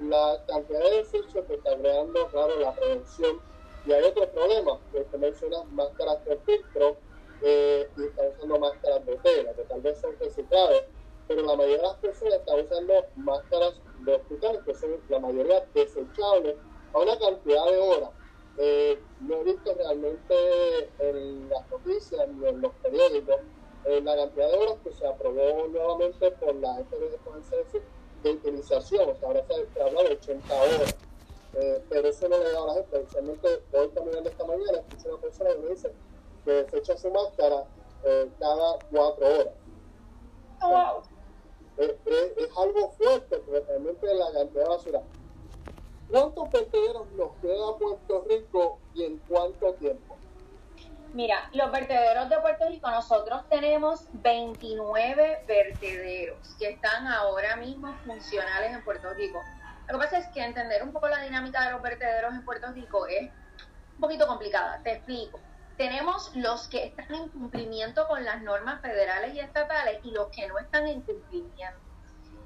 la 0.00 0.42
cantidad 0.48 0.80
de 0.80 0.96
desechos 0.96 1.44
que 1.46 1.54
está 1.54 1.76
creando, 1.76 2.26
claro, 2.28 2.58
la 2.58 2.72
prevención. 2.72 3.40
Y 3.86 3.92
hay 3.92 4.02
otro 4.02 4.28
problema, 4.32 4.78
que 4.92 5.18
mencionas 5.18 5.64
máscaras 5.66 6.24
de 6.24 6.36
filtro 6.38 6.96
eh, 7.42 7.88
y 7.96 8.04
están 8.04 8.28
usando 8.28 8.58
máscaras 8.58 9.06
de 9.06 9.16
tela, 9.16 9.52
que 9.54 9.62
tal 9.62 9.80
vez 9.80 9.98
son 9.98 10.16
recicladas, 10.18 10.84
pero 11.28 11.42
la 11.42 11.56
mayoría 11.56 11.76
de 11.78 11.82
las 11.82 11.96
personas 11.96 12.34
están 12.34 12.60
usando 12.60 12.94
máscaras 13.16 13.74
de 14.00 14.14
hospital, 14.14 14.62
que 14.64 14.74
son 14.74 14.90
la 15.08 15.18
mayoría 15.18 15.66
desechables, 15.74 16.56
a 16.92 16.98
una 16.98 17.18
cantidad 17.18 17.64
de 17.66 17.78
horas. 17.78 18.10
Eh, 18.58 18.98
no 19.20 19.36
he 19.36 19.44
visto 19.44 19.74
realmente 19.74 20.34
en 20.98 21.48
las 21.48 21.70
noticias 21.70 22.28
ni 22.28 22.48
en 22.48 22.60
los 22.60 22.72
periódicos 22.82 23.36
eh, 23.86 24.00
la 24.02 24.16
cantidad 24.16 24.50
de 24.50 24.58
horas 24.58 24.76
que 24.84 24.92
se 24.92 25.06
aprobó 25.06 25.68
nuevamente 25.68 26.30
por 26.32 26.54
la 26.56 26.74
FDD 26.74 27.80
de 28.22 28.30
utilización, 28.30 29.08
o 29.08 29.14
sea, 29.14 29.28
ahora 29.28 29.44
se, 29.46 29.82
habla 29.82 30.02
de 30.02 30.08
80 30.10 30.54
horas. 30.54 30.96
Eh, 31.54 31.82
pero 31.88 32.08
eso 32.08 32.28
no 32.28 32.38
le 32.38 32.52
da 32.52 32.62
a 32.62 32.66
la 32.66 32.74
gente. 32.74 32.98
Especialmente 32.98 33.62
hoy 33.72 33.88
caminando 33.94 34.28
esta 34.28 34.44
mañana, 34.44 34.78
escuché 34.78 35.08
una 35.08 35.20
persona 35.20 35.50
que 35.50 35.58
me 35.58 35.68
dice 35.70 35.92
que 36.44 36.66
se 36.70 36.78
echa 36.78 36.96
su 36.96 37.10
máscara 37.10 37.64
eh, 38.04 38.30
cada 38.38 38.78
cuatro 38.90 39.26
horas. 39.26 39.54
Oh, 40.62 41.02
eh, 41.78 42.34
es 42.36 42.56
algo 42.56 42.90
fuerte, 42.92 43.38
porque 43.38 43.64
realmente 43.66 44.14
la 44.14 44.32
cantidad 44.32 44.62
de 44.62 44.68
basura. 44.68 45.02
¿Cuántos 46.10 46.50
vertederos 46.50 47.10
nos 47.12 47.32
queda 47.40 47.78
Puerto 47.78 48.24
Rico 48.28 48.78
y 48.94 49.04
en 49.04 49.18
cuánto 49.28 49.74
tiempo? 49.74 50.16
Mira, 51.12 51.48
los 51.52 51.72
vertederos 51.72 52.28
de 52.28 52.38
Puerto 52.38 52.68
Rico, 52.68 52.90
nosotros 52.90 53.48
tenemos 53.48 54.06
29 54.12 55.44
vertederos 55.46 56.56
que 56.58 56.70
están 56.70 57.06
ahora 57.06 57.56
mismo 57.56 57.92
funcionales 58.04 58.72
en 58.72 58.84
Puerto 58.84 59.12
Rico. 59.14 59.40
Lo 59.88 59.98
que 59.98 60.04
pasa 60.04 60.18
es 60.18 60.28
que 60.28 60.40
entender 60.40 60.82
un 60.84 60.92
poco 60.92 61.08
la 61.08 61.22
dinámica 61.22 61.64
de 61.64 61.72
los 61.72 61.82
vertederos 61.82 62.32
en 62.32 62.44
Puerto 62.44 62.68
Rico 62.72 63.06
es 63.06 63.28
un 63.94 64.00
poquito 64.00 64.26
complicada. 64.26 64.80
Te 64.84 64.92
explico. 64.92 65.40
Tenemos 65.80 66.30
los 66.34 66.68
que 66.68 66.84
están 66.84 67.14
en 67.14 67.28
cumplimiento 67.30 68.06
con 68.06 68.22
las 68.22 68.42
normas 68.42 68.82
federales 68.82 69.34
y 69.34 69.40
estatales 69.40 70.00
y 70.04 70.10
los 70.10 70.28
que 70.28 70.46
no 70.46 70.58
están 70.58 70.86
en 70.86 71.00
cumplimiento. 71.00 71.80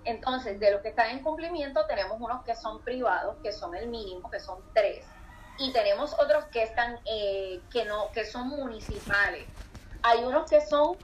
Entonces, 0.04 0.60
de 0.60 0.70
los 0.70 0.82
que 0.82 0.90
están 0.90 1.10
en 1.10 1.18
cumplimiento, 1.18 1.84
tenemos 1.86 2.20
unos 2.20 2.44
que 2.44 2.54
son 2.54 2.80
privados, 2.84 3.34
que 3.42 3.50
son 3.50 3.74
el 3.74 3.88
mínimo, 3.88 4.30
que 4.30 4.38
son 4.38 4.60
tres. 4.72 5.04
Y 5.58 5.72
tenemos 5.72 6.14
otros 6.20 6.44
que 6.52 6.62
están 6.62 7.00
eh, 7.06 7.60
que 7.72 7.84
no 7.86 8.12
que 8.12 8.24
son 8.24 8.50
municipales. 8.50 9.46
Hay 10.04 10.22
unos 10.22 10.48
que 10.48 10.60
son 10.60 10.96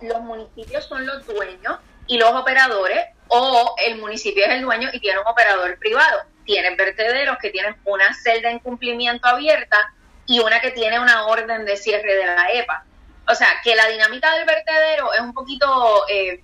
los 0.00 0.20
municipios 0.20 0.86
son 0.86 1.06
los 1.06 1.24
dueños 1.24 1.78
y 2.08 2.18
los 2.18 2.32
operadores 2.32 3.10
o 3.28 3.76
el 3.86 3.98
municipio 3.98 4.44
es 4.44 4.54
el 4.54 4.62
dueño 4.62 4.88
y 4.92 4.98
tiene 4.98 5.20
un 5.20 5.26
operador 5.28 5.78
privado. 5.78 6.18
Tienen 6.44 6.76
vertederos 6.76 7.38
que 7.38 7.50
tienen 7.50 7.80
una 7.84 8.12
celda 8.12 8.50
en 8.50 8.58
cumplimiento 8.58 9.28
abierta 9.28 9.94
y 10.28 10.38
una 10.38 10.60
que 10.60 10.70
tiene 10.70 11.00
una 11.00 11.26
orden 11.26 11.64
de 11.64 11.76
cierre 11.76 12.14
de 12.14 12.26
la 12.26 12.52
EPA 12.52 12.84
o 13.26 13.34
sea 13.34 13.48
que 13.64 13.74
la 13.74 13.88
dinámica 13.88 14.32
del 14.34 14.46
vertedero 14.46 15.12
es 15.12 15.20
un 15.20 15.32
poquito 15.32 16.04
eh, 16.08 16.42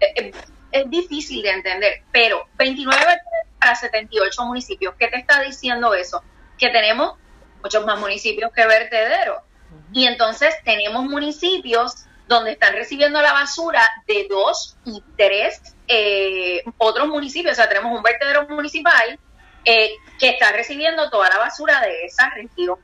eh, 0.00 0.32
es 0.72 0.90
difícil 0.90 1.42
de 1.42 1.50
entender 1.50 2.02
pero 2.10 2.48
29 2.56 3.00
para 3.60 3.76
78 3.76 4.42
municipios 4.44 4.94
¿qué 4.98 5.08
te 5.08 5.18
está 5.18 5.40
diciendo 5.40 5.94
eso? 5.94 6.22
que 6.58 6.68
tenemos 6.70 7.14
muchos 7.62 7.86
más 7.86 7.98
municipios 7.98 8.52
que 8.52 8.66
vertederos. 8.66 9.42
Y 9.92 10.06
entonces 10.06 10.54
tenemos 10.64 11.04
municipios 11.04 12.04
donde 12.26 12.52
están 12.52 12.74
recibiendo 12.74 13.22
la 13.22 13.32
basura 13.32 13.88
de 14.06 14.26
dos 14.28 14.76
y 14.84 15.02
tres 15.16 15.62
eh, 15.86 16.62
otros 16.76 17.08
municipios. 17.08 17.52
O 17.52 17.56
sea, 17.56 17.68
tenemos 17.68 17.96
un 17.96 18.02
vertedero 18.02 18.46
municipal 18.48 19.18
eh, 19.64 19.90
que 20.18 20.30
está 20.30 20.52
recibiendo 20.52 21.08
toda 21.08 21.30
la 21.30 21.38
basura 21.38 21.80
de 21.80 22.04
esa 22.04 22.28
región. 22.30 22.76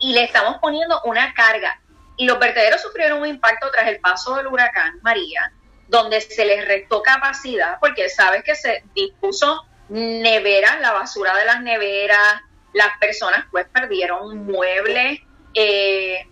Y 0.00 0.12
le 0.12 0.24
estamos 0.24 0.58
poniendo 0.58 1.00
una 1.04 1.32
carga. 1.34 1.80
Y 2.16 2.26
los 2.26 2.38
vertederos 2.38 2.82
sufrieron 2.82 3.20
un 3.20 3.28
impacto 3.28 3.70
tras 3.70 3.88
el 3.88 4.00
paso 4.00 4.34
del 4.36 4.46
huracán 4.48 4.98
María, 5.02 5.52
donde 5.88 6.20
se 6.20 6.44
les 6.44 6.66
restó 6.66 7.02
capacidad, 7.02 7.78
porque 7.80 8.08
sabes 8.08 8.42
que 8.44 8.54
se 8.54 8.82
dispuso 8.94 9.64
neveras, 9.88 10.80
la 10.80 10.92
basura 10.92 11.36
de 11.36 11.44
las 11.44 11.62
neveras, 11.62 12.42
las 12.72 12.98
personas 12.98 13.44
pues 13.50 13.66
perdieron 13.72 14.44
muebles, 14.46 15.20
eh, 15.54 16.26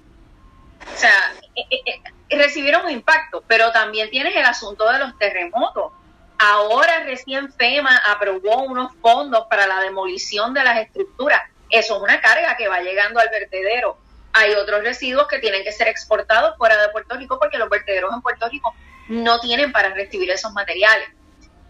o 0.95 0.97
sea, 0.97 1.35
eh, 1.57 1.67
eh, 1.71 2.37
recibieron 2.37 2.85
un 2.85 2.91
impacto, 2.91 3.43
pero 3.47 3.73
también 3.73 4.11
tienes 4.11 4.35
el 4.37 4.45
asunto 4.45 4.91
de 4.91 4.99
los 4.99 5.19
terremotos. 5.19 5.93
Ahora 6.39 7.01
recién 7.05 7.53
FEMA 7.53 7.97
aprobó 8.09 8.63
unos 8.63 8.93
fondos 9.03 9.47
para 9.51 9.67
la 9.67 9.81
demolición 9.81 10.55
de 10.55 10.63
las 10.63 10.79
estructuras. 10.79 11.43
Eso 11.71 11.97
es 11.97 12.03
una 12.03 12.21
carga 12.21 12.57
que 12.57 12.69
va 12.69 12.81
llegando 12.81 13.21
al 13.21 13.29
vertedero. 13.31 13.99
Hay 14.33 14.53
otros 14.53 14.83
residuos 14.83 15.27
que 15.29 15.39
tienen 15.39 15.65
que 15.65 15.73
ser 15.73 15.89
exportados 15.89 16.57
fuera 16.57 16.81
de 16.81 16.89
Puerto 16.91 17.17
Rico 17.17 17.39
porque 17.39 17.59
los 17.59 17.69
vertederos 17.69 18.13
en 18.15 18.23
Puerto 18.23 18.49
Rico 18.49 18.75
no 19.09 19.41
tienen 19.41 19.73
para 19.73 19.91
recibir 19.91 20.31
esos 20.31 20.53
materiales. 20.53 21.09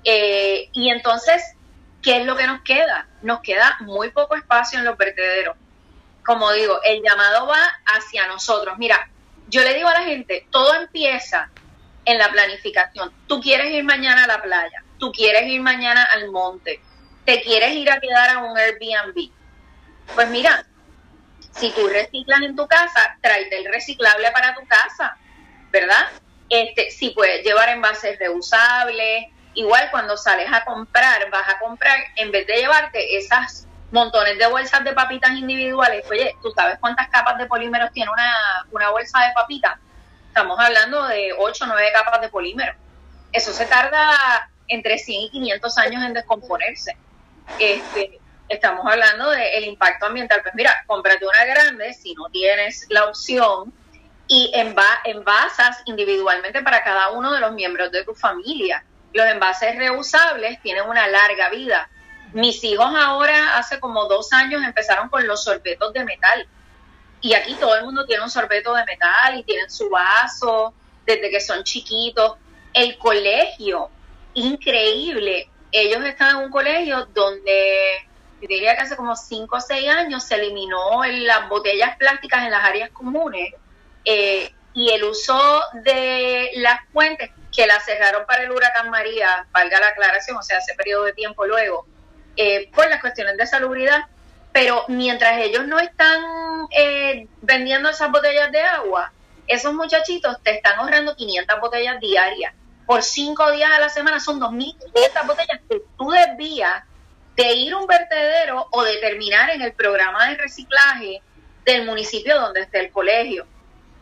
y 0.05 0.91
entonces 0.91 1.43
¿qué 2.03 2.19
es 2.19 2.27
lo 2.27 2.37
que 2.37 2.47
nos 2.47 2.63
queda? 2.63 3.09
Nos 3.23 3.41
queda 3.41 3.77
muy 3.81 4.11
poco 4.11 4.35
espacio 4.35 4.79
en 4.79 4.85
los 4.85 4.97
vertederos. 4.97 5.57
Como 6.25 6.53
digo, 6.53 6.81
el 6.83 7.03
llamado 7.03 7.47
va 7.47 7.63
hacia 7.87 8.27
nosotros. 8.27 8.77
Mira, 8.79 9.09
yo 9.49 9.63
le 9.63 9.75
digo 9.75 9.89
a 9.89 9.95
la 9.95 10.05
gente, 10.05 10.47
todo 10.51 10.75
empieza 10.75 11.51
en 12.05 12.19
la 12.19 12.31
planificación. 12.31 13.13
Tú 13.27 13.41
quieres 13.41 13.73
ir 13.73 13.85
mañana 13.85 14.25
a 14.25 14.27
la 14.27 14.43
playa, 14.43 14.83
tú 14.99 15.13
quieres 15.13 15.47
ir 15.49 15.61
mañana 15.61 16.05
al 16.05 16.31
monte, 16.31 16.81
te 17.25 17.43
quieres 17.43 17.73
ir 17.73 17.91
a 17.91 18.01
quedar 18.01 18.31
a 18.31 18.39
un 18.39 18.57
Airbnb. 18.57 19.31
Pues 20.15 20.29
mira, 20.29 20.65
si 21.53 21.71
tú 21.73 21.89
reciclas 21.89 22.43
en 22.43 22.57
tu 22.57 22.67
casa, 22.67 23.17
tráete 23.21 23.59
el 23.59 23.73
reciclable 23.73 24.31
para 24.31 24.55
tu 24.55 24.67
casa, 24.67 25.17
¿verdad? 25.71 26.07
Este, 26.49 26.91
si 26.91 27.11
puedes 27.11 27.45
llevar 27.45 27.69
envases 27.69 28.19
reusables, 28.19 29.27
igual 29.55 29.91
cuando 29.91 30.17
sales 30.17 30.49
a 30.53 30.65
comprar, 30.65 31.29
vas 31.31 31.49
a 31.49 31.59
comprar, 31.59 31.99
en 32.17 32.31
vez 32.31 32.47
de 32.47 32.57
llevarte 32.57 33.17
esas 33.17 33.67
montones 33.91 34.39
de 34.39 34.47
bolsas 34.47 34.85
de 34.85 34.93
papitas 34.93 35.33
individuales, 35.33 36.05
oye, 36.11 36.35
¿tú 36.43 36.51
sabes 36.53 36.79
cuántas 36.81 37.09
capas 37.09 37.39
de 37.39 37.47
polímeros 37.47 37.91
tiene 37.93 38.11
una, 38.11 38.67
una 38.71 38.91
bolsa 38.91 39.19
de 39.27 39.33
papitas? 39.33 39.79
Estamos 40.29 40.59
hablando 40.61 41.05
de 41.09 41.33
8 41.37 41.65
o 41.65 41.67
9 41.67 41.91
capas 41.93 42.21
de 42.21 42.29
polímero. 42.29 42.73
Eso 43.33 43.53
se 43.53 43.67
tarda 43.67 44.49
entre 44.69 44.99
100 44.99 45.23
y 45.23 45.31
500 45.31 45.79
años 45.79 46.03
en 46.05 46.15
descomponerse. 46.15 46.97
Este, 47.59 48.21
estamos 48.49 48.85
hablando 48.87 49.31
del 49.31 49.65
impacto 49.65 50.07
ambiental. 50.07 50.41
Pues 50.43 50.55
mira, 50.55 50.75
cómprate 50.87 51.27
una 51.27 51.45
grande 51.45 51.93
si 51.95 52.15
no 52.15 52.29
tienes 52.31 52.87
la 52.89 53.07
opción 53.07 53.73
y 54.27 54.53
envasas 54.55 55.83
individualmente 55.87 56.63
para 56.63 56.83
cada 56.85 57.11
uno 57.11 57.33
de 57.33 57.41
los 57.41 57.53
miembros 57.53 57.91
de 57.91 58.05
tu 58.05 58.15
familia. 58.15 58.85
Los 59.13 59.27
envases 59.27 59.77
reusables 59.77 60.61
tienen 60.63 60.85
una 60.85 61.09
larga 61.09 61.49
vida. 61.49 61.89
Mis 62.35 62.63
hijos 62.63 62.93
ahora, 62.95 63.57
hace 63.57 63.81
como 63.81 64.05
dos 64.05 64.33
años, 64.35 64.63
empezaron 64.63 65.09
con 65.09 65.27
los 65.27 65.45
sorbetos 65.45 65.95
de 65.95 66.05
metal. 66.05 66.47
Y 67.23 67.33
aquí 67.33 67.55
todo 67.55 67.75
el 67.77 67.85
mundo 67.85 68.05
tiene 68.05 68.23
un 68.23 68.31
sorbeto 68.31 68.75
de 68.75 68.85
metal 68.85 69.39
y 69.39 69.43
tienen 69.45 69.71
su 69.71 69.89
vaso 69.89 70.75
desde 71.07 71.31
que 71.31 71.41
son 71.41 71.65
chiquitos. 71.65 72.37
El 72.75 72.99
colegio, 72.99 73.91
increíble. 74.35 75.49
Ellos 75.73 76.05
están 76.05 76.37
en 76.37 76.45
un 76.45 76.51
colegio 76.51 77.07
donde, 77.15 78.08
yo 78.41 78.49
diría 78.49 78.77
que 78.77 78.83
hace 78.83 78.97
como 78.97 79.17
cinco 79.17 79.57
o 79.57 79.61
seis 79.61 79.89
años, 79.89 80.25
se 80.25 80.37
eliminó 80.37 81.03
las 81.05 81.49
botellas 81.49 81.97
plásticas 81.97 82.45
en 82.45 82.51
las 82.51 82.65
áreas 82.65 82.91
comunes. 82.91 83.53
Eh, 84.05 84.53
y 84.75 84.91
el 84.91 85.03
uso 85.05 85.61
de 85.83 86.51
las 86.57 86.81
fuentes 86.93 87.31
que 87.55 87.67
la 87.67 87.81
cerraron 87.81 88.25
para 88.27 88.45
el 88.45 88.53
huracán 88.53 88.91
María, 88.91 89.47
valga 89.51 89.81
la 89.81 89.89
aclaración, 89.89 90.37
o 90.37 90.43
sea, 90.43 90.59
ese 90.59 90.75
periodo 90.75 91.05
de 91.05 91.15
tiempo 91.15 91.47
luego, 91.47 91.87
eh, 92.37 92.71
por 92.73 92.89
las 92.89 93.01
cuestiones 93.01 93.37
de 93.37 93.47
salubridad, 93.47 94.07
pero 94.53 94.85
mientras 94.87 95.39
ellos 95.39 95.67
no 95.67 95.81
están 95.81 96.23
eh, 96.71 97.27
vendiendo 97.43 97.89
esas 97.89 98.13
botellas 98.13 98.53
de 98.53 98.61
agua, 98.61 99.13
esos 99.49 99.75
muchachitos 99.75 100.41
te 100.43 100.55
están 100.55 100.79
ahorrando 100.79 101.17
500 101.17 101.61
botellas 101.61 101.99
diarias. 101.99 102.55
Por 102.87 103.03
cinco 103.03 103.51
días 103.51 103.71
a 103.75 103.81
la 103.81 103.89
semana 103.89 104.21
son 104.21 104.41
2.500 104.41 105.27
botellas 105.27 105.61
que 105.69 105.83
tú 105.99 106.11
desvías 106.11 106.85
de 107.39 107.53
ir 107.55 107.73
a 107.73 107.77
un 107.77 107.87
vertedero 107.87 108.67
o 108.73 108.83
de 108.83 108.97
terminar 108.97 109.49
en 109.51 109.63
el 109.63 109.73
programa 109.73 110.29
de 110.29 110.37
reciclaje 110.37 111.23
del 111.65 111.87
municipio 111.87 112.39
donde 112.41 112.63
esté 112.63 112.81
el 112.81 112.91
colegio. 112.91 113.47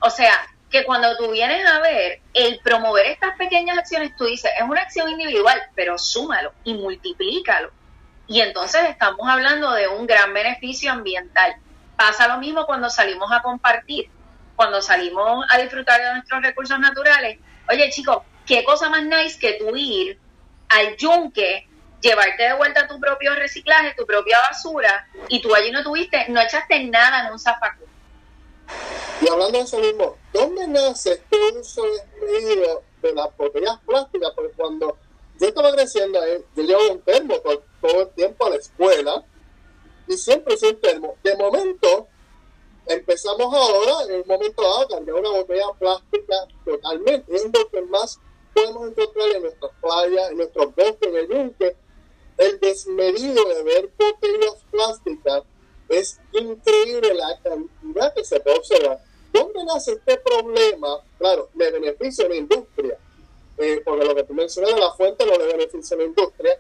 O 0.00 0.08
sea, 0.08 0.32
que 0.70 0.84
cuando 0.84 1.14
tú 1.18 1.30
vienes 1.30 1.66
a 1.66 1.80
ver 1.80 2.22
el 2.32 2.58
promover 2.60 3.04
estas 3.04 3.36
pequeñas 3.36 3.76
acciones, 3.76 4.16
tú 4.16 4.24
dices, 4.24 4.50
es 4.58 4.62
una 4.66 4.80
acción 4.80 5.10
individual, 5.10 5.60
pero 5.74 5.98
súmalo 5.98 6.54
y 6.64 6.74
multiplícalo. 6.74 7.70
Y 8.26 8.40
entonces 8.40 8.88
estamos 8.88 9.28
hablando 9.28 9.70
de 9.72 9.86
un 9.86 10.06
gran 10.06 10.32
beneficio 10.32 10.90
ambiental. 10.90 11.56
Pasa 11.94 12.28
lo 12.28 12.38
mismo 12.38 12.64
cuando 12.64 12.88
salimos 12.88 13.30
a 13.32 13.42
compartir, 13.42 14.08
cuando 14.56 14.80
salimos 14.80 15.44
a 15.50 15.58
disfrutar 15.58 16.00
de 16.00 16.14
nuestros 16.14 16.42
recursos 16.42 16.78
naturales. 16.80 17.38
Oye, 17.68 17.90
chicos, 17.90 18.22
qué 18.46 18.64
cosa 18.64 18.88
más 18.88 19.04
nice 19.04 19.38
que 19.38 19.58
tú 19.60 19.76
ir 19.76 20.18
al 20.70 20.96
yunque, 20.96 21.68
llevarte 22.06 22.42
de 22.42 22.54
vuelta 22.54 22.86
tu 22.88 22.98
propio 22.98 23.34
reciclaje, 23.34 23.94
tu 23.96 24.06
propia 24.06 24.38
basura, 24.50 25.08
y 25.28 25.40
tú 25.40 25.54
allí 25.54 25.70
no 25.70 25.82
tuviste, 25.82 26.26
no 26.28 26.40
echaste 26.40 26.84
nada 26.84 27.26
en 27.26 27.32
un 27.32 27.38
zafacón. 27.38 27.86
Y 29.20 29.28
hablando 29.28 29.58
de 29.58 29.64
eso 29.64 29.78
mismo, 29.78 30.16
¿dónde 30.32 30.66
nace 30.68 31.12
este 31.12 31.36
uso 31.58 31.82
de 33.02 33.14
las 33.14 33.36
botellas 33.36 33.78
plásticas? 33.86 34.30
Porque 34.34 34.52
cuando 34.56 34.98
yo 35.38 35.48
estaba 35.48 35.72
creciendo, 35.72 36.22
eh, 36.24 36.44
yo 36.54 36.62
llevo 36.62 36.92
un 36.92 37.00
termo 37.02 37.38
todo, 37.40 37.62
todo 37.80 38.02
el 38.02 38.08
tiempo 38.10 38.46
a 38.46 38.50
la 38.50 38.56
escuela 38.56 39.24
y 40.08 40.16
siempre 40.16 40.54
usé 40.54 40.68
un 40.68 40.80
termo. 40.80 41.16
De 41.22 41.36
momento, 41.36 42.08
empezamos 42.86 43.54
ahora, 43.54 44.12
en 44.12 44.20
un 44.20 44.26
momento 44.26 44.62
dado, 44.62 44.82
a 44.82 44.88
cambiar 44.88 45.16
una 45.16 45.30
botella 45.30 45.66
plástica 45.78 46.36
totalmente. 46.64 47.34
Es 47.34 47.44
lo 47.44 47.68
que 47.70 47.82
más 47.82 48.20
podemos 48.54 48.88
encontrar 48.88 49.28
en 49.34 49.42
nuestras 49.42 49.72
playas, 49.80 50.30
en 50.30 50.36
nuestros 50.36 50.74
bosques, 50.74 51.08
en 51.08 51.16
el 51.16 51.28
yunque. 51.28 51.76
El 52.38 52.60
desmedido 52.60 53.44
de 53.48 53.62
ver 53.62 53.90
botellas 53.98 54.56
plásticas 54.70 55.42
es 55.88 56.20
increíble 56.32 57.14
la 57.14 57.38
cantidad 57.42 58.14
que 58.14 58.24
se 58.24 58.40
puede 58.40 58.58
observar. 58.58 59.00
¿Dónde 59.32 59.64
nace 59.64 59.92
este 59.92 60.18
problema? 60.18 61.00
Claro, 61.18 61.50
le 61.54 61.70
beneficia 61.70 62.26
a 62.26 62.28
la 62.28 62.36
industria, 62.36 62.98
eh, 63.58 63.82
porque 63.84 64.04
lo 64.04 64.14
que 64.14 64.24
tú 64.24 64.34
mencionas 64.34 64.74
de 64.74 64.80
la 64.80 64.92
fuente 64.92 65.24
no 65.24 65.32
le 65.32 65.46
beneficia 65.46 65.94
a 65.94 65.98
la 65.98 66.04
industria, 66.04 66.58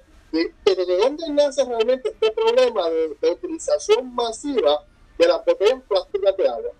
pero 0.64 0.84
¿de 0.84 0.96
dónde 0.98 1.28
nace 1.30 1.64
realmente 1.64 2.10
este 2.10 2.30
problema 2.32 2.88
de, 2.90 3.16
de 3.20 3.30
utilización 3.30 4.14
masiva 4.14 4.84
de 5.18 5.28
las 5.28 5.44
botellas 5.44 5.82
plásticas 5.88 6.36
de 6.36 6.48
agua? 6.48 6.70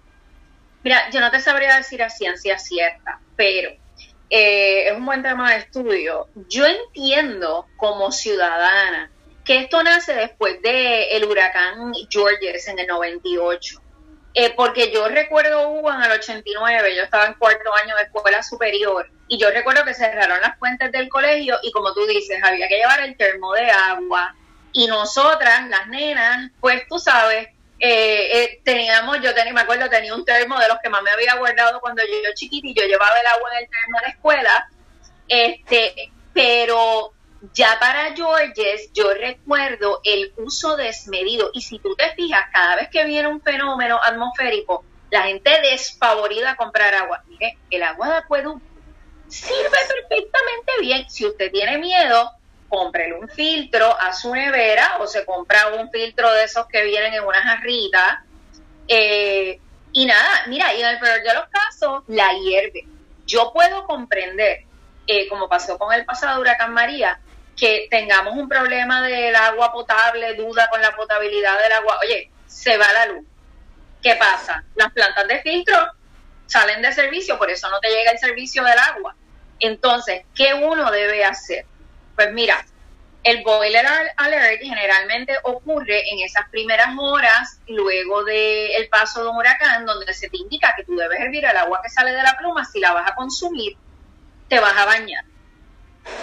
Mira, 0.83 1.11
yo 1.11 1.21
no 1.21 1.31
te 1.31 1.41
sabría 1.41 1.77
decir 1.77 2.03
a 2.03 2.11
ciencia 2.11 2.59
cierta, 2.59 3.21
pero 3.35 3.71
eh, 4.31 4.89
es 4.89 4.97
un 4.97 5.07
buen 5.07 5.23
tema 5.23 5.53
de 5.53 5.59
estudio. 5.59 6.29
Yo 6.49 6.67
entiendo 6.67 7.67
como 7.77 8.13
ciudadana 8.13 9.11
que 9.45 9.61
esto 9.61 9.83
nace 9.83 10.13
después 10.15 10.61
del 10.63 11.05
el 11.13 11.25
huracán 11.25 11.93
Georges 12.11 12.67
en 12.69 12.79
el 12.79 12.87
98. 12.87 13.81
Eh, 14.39 14.53
porque 14.55 14.93
yo 14.93 15.09
recuerdo 15.09 15.71
hubo 15.71 15.91
en 15.91 16.03
el 16.03 16.11
89, 16.11 16.95
yo 16.95 17.05
estaba 17.05 17.27
en 17.27 17.35
cuarto 17.35 17.75
año 17.83 17.97
de 17.97 18.03
escuela 18.03 18.43
superior, 18.43 19.09
y 19.29 19.39
yo 19.39 19.51
recuerdo 19.51 19.83
que 19.85 19.95
cerraron 19.95 20.43
las 20.43 20.59
fuentes 20.59 20.93
del 20.93 21.09
colegio 21.09 21.57
y 21.63 21.73
como 21.73 21.95
tú 21.95 22.05
dices, 22.07 22.39
había 22.43 22.69
que 22.69 22.77
llevar 22.77 23.01
el 23.01 23.17
termo 23.17 23.55
de 23.55 23.71
agua, 23.71 24.35
y 24.73 24.89
nosotras, 24.89 25.69
las 25.71 25.87
nenas, 25.89 26.51
pues 26.61 26.87
tú 26.87 26.99
sabes, 26.99 27.49
eh, 27.79 28.43
eh, 28.43 28.61
teníamos, 28.65 29.21
yo 29.21 29.35
tenía, 29.35 29.53
me 29.53 29.61
acuerdo, 29.61 29.89
tenía 29.89 30.15
un 30.15 30.25
termo 30.25 30.59
de 30.59 30.69
los 30.69 30.79
que 30.83 30.89
más 30.89 31.03
me 31.03 31.11
había 31.11 31.37
guardado 31.37 31.81
cuando 31.81 32.03
yo 32.03 32.19
era 32.23 32.35
chiquita 32.35 32.69
y 32.69 32.75
yo 32.75 32.87
llevaba 32.87 33.19
el 33.21 33.27
agua 33.27 33.51
en 33.53 33.65
el 33.65 33.71
termo 33.71 33.99
a 33.99 34.03
la 34.03 34.09
escuela, 34.09 34.69
este, 35.29 36.13
pero 36.33 37.13
ya 37.53 37.79
para 37.79 38.15
Georges 38.15 38.91
yo 38.93 39.13
recuerdo 39.13 40.01
el 40.05 40.33
uso 40.39 40.77
desmedido 40.77 41.51
y 41.53 41.63
si 41.63 41.79
tú 41.79 41.95
te 41.97 42.13
fijas, 42.15 42.47
cada 42.53 42.77
vez 42.77 42.89
que 42.89 43.05
viene 43.05 43.29
un 43.29 43.43
fenómeno 43.43 44.01
atmosférico, 44.03 44.85
la 45.11 45.23
gente 45.23 45.51
desfavorida 45.63 46.53
a 46.53 46.57
comprar 46.57 46.95
agua. 46.95 47.23
Mire, 47.29 47.59
el 47.71 47.83
agua 47.83 48.09
de 48.09 48.17
acueducto 48.17 48.67
sirve 49.29 49.71
perfectamente 49.71 50.73
bien. 50.81 51.09
Si 51.09 51.27
usted 51.27 51.51
tiene 51.51 51.79
miedo, 51.79 52.31
cómprele 52.69 53.15
un 53.15 53.29
filtro 53.29 53.99
a 53.99 54.13
su 54.13 54.35
nevera 54.35 54.97
o 55.01 55.07
se 55.07 55.25
compra 55.25 55.69
un 55.69 55.91
filtro 55.91 56.33
de 56.33 56.45
esos 56.45 56.67
que 56.67 56.85
vienen 56.85 57.15
en 57.15 57.25
una 57.25 57.41
jarrita. 57.43 58.25
Eh, 58.89 59.61
y 59.93 60.07
nada, 60.07 60.45
mira, 60.47 60.75
y 60.75 60.81
en 60.81 60.89
el 60.89 60.99
peor 60.99 61.23
de 61.23 61.35
los 61.35 61.49
casos, 61.49 62.03
la 62.09 62.33
hierve. 62.35 62.87
Yo 63.27 63.53
puedo 63.53 63.85
comprender, 63.87 64.65
eh, 65.07 65.29
como 65.29 65.49
pasó 65.49 65.79
con 65.79 65.93
el 65.93 66.05
pasado 66.05 66.41
huracán 66.41 66.73
María, 66.73 67.19
que 67.57 67.89
tengamos 67.91 68.35
un 68.37 68.49
problema 68.49 69.03
del 69.03 69.35
agua 69.35 69.73
potable, 69.73 70.35
duda 70.35 70.69
con 70.69 70.81
la 70.83 70.95
potabilidad 70.95 71.59
del 71.61 71.73
agua. 71.73 71.99
Oye, 72.03 72.31
se 72.47 72.77
va 72.77 72.93
la 72.93 73.07
luz. 73.07 73.25
¿Qué 74.03 74.15
pasa? 74.17 74.63
Las 74.75 74.93
plantas 74.93 75.27
de 75.27 75.41
filtro 75.41 75.77
salen 76.47 76.83
de 76.83 76.93
servicio, 76.93 77.39
por 77.39 77.51
eso 77.51 77.69
no 77.71 77.81
te 77.81 77.89
llega 77.89 78.13
el 78.13 78.19
servicio 78.19 78.63
del 78.63 78.79
agua. 78.79 79.17
Entonces, 79.59 80.25
¿qué 80.35 80.55
uno 80.55 80.91
debe 80.91 81.25
hacer? 81.25 81.65
Pues 82.17 82.33
mira, 82.33 82.65
el 83.23 83.43
boiler 83.45 83.87
alert 84.17 84.61
generalmente 84.63 85.37
ocurre 85.45 86.11
en 86.11 86.21
esas 86.21 86.49
primeras 86.51 86.89
horas 86.99 87.61
luego 87.69 88.25
del 88.25 88.89
paso 88.91 89.23
de 89.23 89.29
un 89.31 89.37
huracán, 89.37 89.87
donde 89.87 90.13
se 90.15 90.29
te 90.29 90.39
indica 90.39 90.75
que 90.77 90.85
tú 90.85 90.97
debes 90.97 91.21
hervir 91.21 91.45
el 91.45 91.57
agua 91.57 91.81
que 91.83 91.91
sale 91.91 92.13
de 92.13 92.23
la 92.23 92.37
pluma. 92.37 92.65
Si 92.65 92.81
la 92.81 92.93
vas 92.93 93.11
a 93.11 93.15
consumir, 93.15 93.77
te 94.49 94.59
vas 94.59 94.77
a 94.77 94.87
bañar 94.87 95.25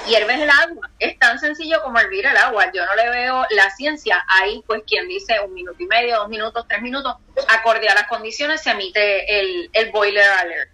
hierves 0.08 0.40
el 0.40 0.50
agua. 0.50 0.90
Es 1.00 1.18
tan 1.20 1.40
sencillo 1.40 1.82
como 1.84 2.00
hervir 2.00 2.26
el 2.26 2.38
agua. 2.38 2.72
Yo 2.74 2.86
no 2.86 2.96
le 2.96 3.10
veo 3.10 3.46
la 3.52 3.70
ciencia. 3.72 4.24
Ahí, 4.28 4.64
pues, 4.66 4.84
quien 4.86 5.08
dice 5.08 5.40
un 5.40 5.54
minuto 5.54 5.82
y 5.82 5.88
medio, 5.88 6.18
dos 6.18 6.30
minutos, 6.30 6.66
tres 6.68 6.82
minutos, 6.82 7.16
acorde 7.50 7.88
a 7.88 7.96
las 7.96 8.08
condiciones, 8.08 8.62
se 8.62 8.72
emite 8.72 9.40
el, 9.40 9.70
el 9.74 9.92
boiler 9.92 10.26
alert. 10.26 10.72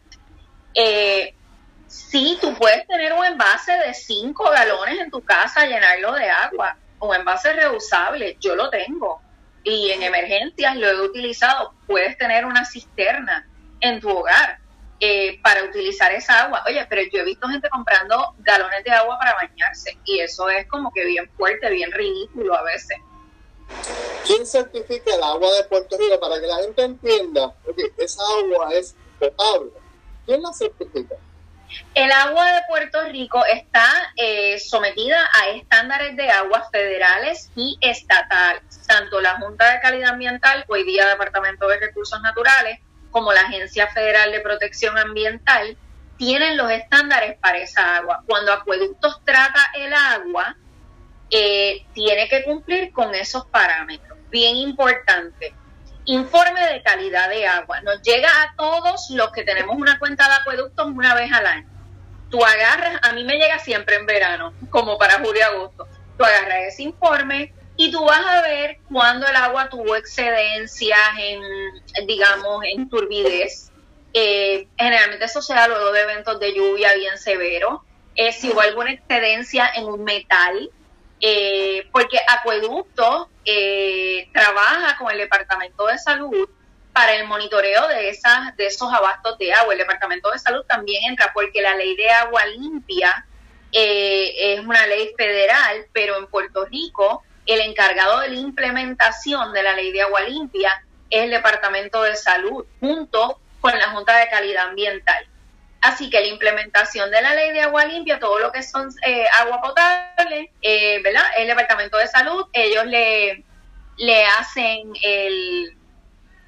Eh, 0.73 1.33
sí, 1.89 2.37
tú 2.39 2.53
puedes 2.55 2.87
tener 2.87 3.13
un 3.13 3.25
envase 3.25 3.71
de 3.71 3.93
cinco 3.93 4.49
galones 4.49 4.99
en 4.99 5.11
tu 5.11 5.21
casa, 5.21 5.65
llenarlo 5.65 6.13
de 6.13 6.29
agua. 6.29 6.77
Un 6.99 7.15
envase 7.15 7.53
reusable, 7.53 8.37
yo 8.39 8.55
lo 8.55 8.69
tengo. 8.69 9.21
Y 9.63 9.89
en 9.91 10.03
emergencias 10.03 10.75
lo 10.77 10.87
he 10.87 11.01
utilizado. 11.01 11.73
Puedes 11.87 12.17
tener 12.17 12.45
una 12.45 12.63
cisterna 12.65 13.47
en 13.81 13.99
tu 13.99 14.09
hogar 14.09 14.59
eh, 14.99 15.39
para 15.41 15.63
utilizar 15.63 16.11
esa 16.11 16.43
agua. 16.43 16.63
Oye, 16.67 16.85
pero 16.89 17.01
yo 17.11 17.21
he 17.21 17.25
visto 17.25 17.47
gente 17.47 17.69
comprando 17.69 18.35
galones 18.39 18.83
de 18.83 18.91
agua 18.91 19.17
para 19.17 19.33
bañarse 19.35 19.97
y 20.05 20.19
eso 20.19 20.49
es 20.49 20.67
como 20.67 20.91
que 20.91 21.05
bien 21.05 21.29
fuerte, 21.37 21.69
bien 21.69 21.91
ridículo 21.91 22.55
a 22.55 22.63
veces. 22.63 22.97
¿Quién 24.25 24.45
certifica 24.45 25.15
el 25.15 25.23
agua 25.23 25.53
de 25.53 25.63
Puerto 25.63 25.97
Rico 25.97 26.19
para 26.19 26.39
que 26.39 26.47
la 26.47 26.57
gente 26.57 26.83
entienda? 26.83 27.53
Oye, 27.65 27.93
esa 27.97 28.21
agua 28.39 28.73
es 28.73 28.95
potable. 29.19 29.71
¿Quién 30.25 30.41
la 30.41 30.53
certifica? 30.53 31.15
El 31.93 32.11
agua 32.11 32.51
de 32.53 32.61
Puerto 32.67 33.03
Rico 33.05 33.43
está 33.45 33.87
eh, 34.15 34.59
sometida 34.59 35.17
a 35.33 35.49
estándares 35.49 36.15
de 36.15 36.29
aguas 36.29 36.69
federales 36.71 37.51
y 37.55 37.77
estatales. 37.81 38.63
Tanto 38.87 39.21
la 39.21 39.37
Junta 39.39 39.71
de 39.73 39.79
Calidad 39.79 40.11
Ambiental, 40.11 40.65
hoy 40.67 40.83
día 40.83 41.07
Departamento 41.07 41.67
de 41.67 41.79
Recursos 41.79 42.21
Naturales, 42.21 42.79
como 43.11 43.33
la 43.33 43.41
Agencia 43.41 43.87
Federal 43.87 44.31
de 44.31 44.39
Protección 44.39 44.97
Ambiental, 44.97 45.77
tienen 46.17 46.57
los 46.57 46.69
estándares 46.71 47.37
para 47.39 47.59
esa 47.59 47.97
agua. 47.97 48.23
Cuando 48.27 48.51
Acueductos 48.51 49.21
trata 49.23 49.71
el 49.75 49.93
agua, 49.93 50.55
eh, 51.31 51.85
tiene 51.93 52.27
que 52.27 52.43
cumplir 52.43 52.91
con 52.91 53.13
esos 53.15 53.45
parámetros. 53.45 54.17
Bien 54.29 54.55
importante. 54.57 55.53
Informe 56.05 56.65
de 56.73 56.81
calidad 56.81 57.29
de 57.29 57.45
agua. 57.45 57.81
Nos 57.81 58.01
llega 58.01 58.29
a 58.29 58.55
todos 58.55 59.09
los 59.11 59.31
que 59.31 59.43
tenemos 59.43 59.77
una 59.77 59.99
cuenta 59.99 60.27
de 60.27 60.35
acueductos 60.35 60.87
una 60.87 61.13
vez 61.13 61.31
al 61.31 61.45
año. 61.45 61.67
Tú 62.29 62.43
agarras, 62.43 62.99
a 63.01 63.13
mí 63.13 63.23
me 63.23 63.37
llega 63.37 63.59
siempre 63.59 63.95
en 63.95 64.05
verano, 64.05 64.53
como 64.69 64.97
para 64.97 65.19
julio 65.19 65.37
y 65.37 65.41
agosto. 65.41 65.87
Tú 66.17 66.23
agarras 66.23 66.73
ese 66.73 66.83
informe, 66.83 67.53
y 67.81 67.91
tú 67.91 68.03
vas 68.03 68.25
a 68.25 68.41
ver 68.41 68.79
cuando 68.91 69.25
el 69.25 69.35
agua 69.37 69.69
tuvo 69.69 69.95
excedencias 69.95 70.99
en, 71.17 71.41
digamos, 72.07 72.61
en 72.65 72.89
turbidez. 72.89 73.71
Eh, 74.13 74.67
generalmente 74.77 75.23
eso 75.23 75.41
se 75.41 75.53
da 75.53 75.69
luego 75.69 75.93
de 75.93 76.01
eventos 76.01 76.41
de 76.41 76.53
lluvia 76.53 76.93
bien 76.95 77.17
severos. 77.17 77.79
Eh, 78.15 78.33
si 78.33 78.49
hubo 78.49 78.59
alguna 78.59 78.91
excedencia 78.91 79.71
en 79.73 79.85
un 79.85 80.03
metal, 80.03 80.69
eh, 81.21 81.87
porque 81.91 82.19
Acueducto 82.27 83.29
trabaja 84.33 84.97
con 84.97 85.11
el 85.11 85.17
Departamento 85.17 85.87
de 85.87 85.97
Salud 85.97 86.49
para 86.93 87.15
el 87.15 87.27
monitoreo 87.27 87.87
de, 87.87 88.09
esas, 88.09 88.55
de 88.57 88.67
esos 88.67 88.91
abastos 88.93 89.37
de 89.37 89.53
agua. 89.53 89.73
El 89.73 89.79
Departamento 89.79 90.29
de 90.31 90.39
Salud 90.39 90.63
también 90.67 91.03
entra 91.09 91.31
porque 91.33 91.61
la 91.61 91.75
ley 91.75 91.95
de 91.95 92.09
agua 92.11 92.45
limpia 92.45 93.25
es 93.71 94.59
una 94.59 94.85
ley 94.87 95.11
federal, 95.17 95.85
pero 95.93 96.17
en 96.17 96.27
Puerto 96.27 96.65
Rico 96.65 97.23
el 97.49 97.61
encargado 97.61 98.19
de 98.19 98.29
la 98.29 98.35
implementación 98.35 99.53
de 99.53 99.63
la 99.63 99.73
ley 99.73 99.91
de 99.91 100.03
agua 100.03 100.21
limpia 100.21 100.83
es 101.09 101.23
el 101.23 101.31
Departamento 101.31 102.03
de 102.03 102.15
Salud, 102.15 102.63
junto 102.79 103.39
con 103.59 103.77
la 103.77 103.89
Junta 103.89 104.15
de 104.17 104.29
Calidad 104.29 104.67
Ambiental. 104.67 105.27
Así 105.81 106.09
que 106.09 106.19
la 106.19 106.27
implementación 106.27 107.09
de 107.09 107.21
la 107.21 107.35
ley 107.35 107.51
de 107.53 107.61
agua 107.61 107.85
limpia, 107.85 108.19
todo 108.19 108.37
lo 108.39 108.51
que 108.51 108.63
son 108.63 108.89
eh, 109.05 109.25
agua 109.39 109.61
potable, 109.61 110.51
eh, 110.61 111.01
¿verdad? 111.01 111.23
El 111.37 111.47
Departamento 111.47 111.97
de 111.97 112.07
Salud, 112.07 112.45
ellos 112.51 112.85
le, 112.85 113.45
le 113.97 114.25
hacen 114.25 114.91
el, 115.01 115.77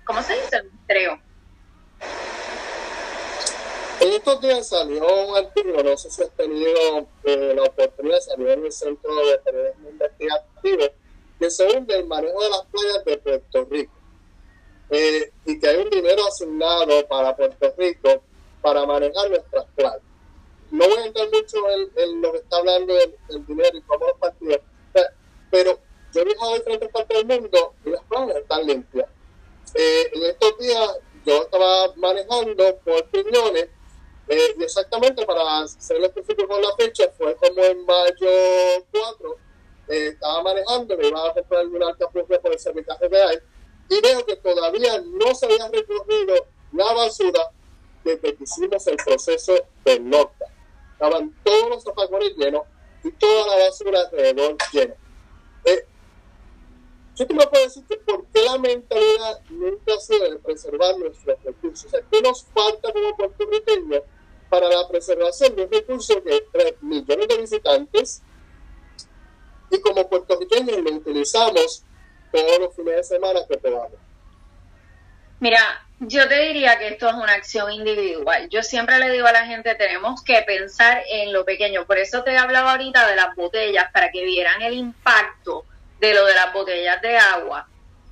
¿cómo 0.03 0.21
se 0.21 0.33
dice? 0.33 0.57
El 0.57 0.69
muestreo. 0.69 1.21
En 4.01 4.13
estos 4.13 4.41
días 4.41 4.67
salió 4.67 5.27
un 5.27 5.37
artículo, 5.37 5.83
no 5.83 5.95
sé 5.95 6.09
si 6.09 6.23
has 6.23 6.31
tenido 6.31 7.07
eh, 7.23 7.53
la 7.55 7.63
oportunidad 7.63 8.15
de 8.15 8.21
salir 8.21 8.49
en 8.49 8.65
el 8.65 8.71
Centro 8.71 9.15
de 9.15 9.37
Periodismo 9.37 9.89
Investigativo, 9.91 10.85
que 11.39 11.51
se 11.51 11.65
hunde 11.67 11.95
el 11.95 12.07
manejo 12.07 12.43
de 12.43 12.49
las 12.49 12.63
playas 12.65 13.05
de 13.05 13.17
Puerto 13.17 13.67
Rico. 13.69 13.93
Eh, 14.89 15.31
y 15.45 15.57
que 15.57 15.67
hay 15.67 15.77
un 15.77 15.89
dinero 15.89 16.27
asignado 16.27 17.07
para 17.07 17.33
Puerto 17.35 17.73
Rico 17.77 18.23
para 18.61 18.85
manejar 18.85 19.29
nuestras 19.29 19.65
playas. 19.75 20.01
no 20.71 20.87
voy 20.87 20.97
a 20.97 21.05
entrar 21.05 21.27
mucho 21.31 21.57
en, 21.97 22.21
lo 22.21 22.31
que 22.31 22.37
está 22.39 22.57
hablando 22.57 22.93
del, 22.93 23.45
dinero 23.45 23.77
y 23.77 23.81
cómo 23.81 24.07
los 24.07 24.17
partidos, 24.17 24.59
pero 25.49 25.79
yo 26.13 26.21
he 26.21 26.25
viajado 26.25 26.51
a 26.51 26.55
diferentes 26.55 26.89
partes 26.89 27.17
del 27.17 27.41
mundo 27.41 27.73
y 27.85 27.89
las 27.89 28.03
playas 28.03 28.37
están 28.37 28.65
limpias. 28.65 29.07
Eh, 29.73 30.11
en 30.13 30.23
estos 30.23 30.57
días 30.59 30.97
yo 31.25 31.43
estaba 31.43 31.93
manejando 31.95 32.77
por 32.83 33.05
Piñones 33.09 33.69
eh, 34.27 34.55
y 34.57 34.63
exactamente 34.63 35.25
para 35.25 35.67
ser 35.67 36.03
específico 36.03 36.47
con 36.47 36.61
la 36.61 36.75
fecha, 36.77 37.09
fue 37.17 37.35
como 37.35 37.63
en 37.63 37.85
mayo 37.85 38.85
4, 38.91 39.37
eh, 39.89 40.07
estaba 40.07 40.43
manejando, 40.43 40.97
me 40.97 41.07
iba 41.07 41.29
a 41.29 41.33
comprar 41.33 41.65
una 41.67 41.87
alta 41.87 42.07
por 42.09 42.25
el 42.29 42.59
servicaje 42.59 43.09
de 43.09 43.21
ahí 43.21 43.37
y 43.89 44.01
veo 44.01 44.25
que 44.25 44.37
todavía 44.37 45.01
no 45.01 45.35
se 45.35 45.45
había 45.45 45.67
recorrido 45.67 46.45
la 46.71 46.93
basura 46.93 47.51
desde 48.03 48.35
que 48.35 48.43
hicimos 48.43 48.85
el 48.87 48.97
proceso 48.97 49.53
de 49.85 49.99
nota. 49.99 50.45
Estaban 50.93 51.33
todos 51.43 51.69
los 51.69 51.83
zapacones 51.83 52.35
llenos 52.37 52.63
y 53.03 53.11
toda 53.11 53.47
la 53.47 53.65
basura 53.65 54.01
alrededor 54.01 54.57
llena. 54.71 54.95
Eh, 55.65 55.85
¿Qué 57.15 57.25
tú 57.25 57.35
me 57.35 57.45
puedes 57.47 57.75
decir 57.75 58.01
por 58.05 58.25
qué 58.27 58.43
la 58.43 58.57
mentalidad 58.57 59.41
nunca 59.49 59.93
ha 59.95 59.99
sido 59.99 60.31
de 60.31 60.39
preservar 60.39 60.97
nuestros 60.97 61.43
recursos? 61.43 61.85
O 61.85 61.89
sea, 61.89 62.01
¿qué 62.09 62.21
nos 62.21 62.43
falta 62.45 62.91
como 62.91 63.15
puertorriqueños 63.15 64.03
para 64.49 64.67
la 64.67 64.87
preservación 64.87 65.55
de 65.55 65.63
un 65.63 65.71
recurso 65.71 66.23
que 66.23 66.45
trae 66.51 66.77
millones 66.81 67.27
de 67.27 67.37
visitantes 67.37 68.21
y 69.69 69.79
como 69.81 70.09
puertorriqueños 70.09 70.77
lo 70.79 70.91
utilizamos 70.91 71.83
todos 72.31 72.59
los 72.59 72.75
fines 72.75 72.95
de 72.95 73.03
semana 73.03 73.41
que 73.47 73.57
podamos? 73.57 73.99
Mira, 75.39 75.87
yo 76.03 76.27
te 76.27 76.47
diría 76.47 76.79
que 76.79 76.87
esto 76.87 77.07
es 77.09 77.13
una 77.13 77.33
acción 77.33 77.71
individual. 77.71 78.49
Yo 78.49 78.63
siempre 78.63 78.97
le 78.97 79.11
digo 79.11 79.27
a 79.27 79.31
la 79.31 79.45
gente, 79.45 79.75
tenemos 79.75 80.23
que 80.23 80.41
pensar 80.41 81.03
en 81.07 81.31
lo 81.31 81.45
pequeño. 81.45 81.85
Por 81.85 81.99
eso 81.99 82.23
te 82.23 82.35
hablaba 82.35 82.71
ahorita 82.71 83.07
de 83.07 83.15
las 83.15 83.35
botellas, 83.35 83.91
para 83.93 84.09
que 84.09 84.25
vieran 84.25 84.63
el 84.63 84.73
impacto 84.73 85.63
de 85.99 86.15
lo 86.15 86.25
de 86.25 86.33
las 86.33 86.53
botellas 86.53 86.99
de 87.03 87.17
agua. 87.17 87.67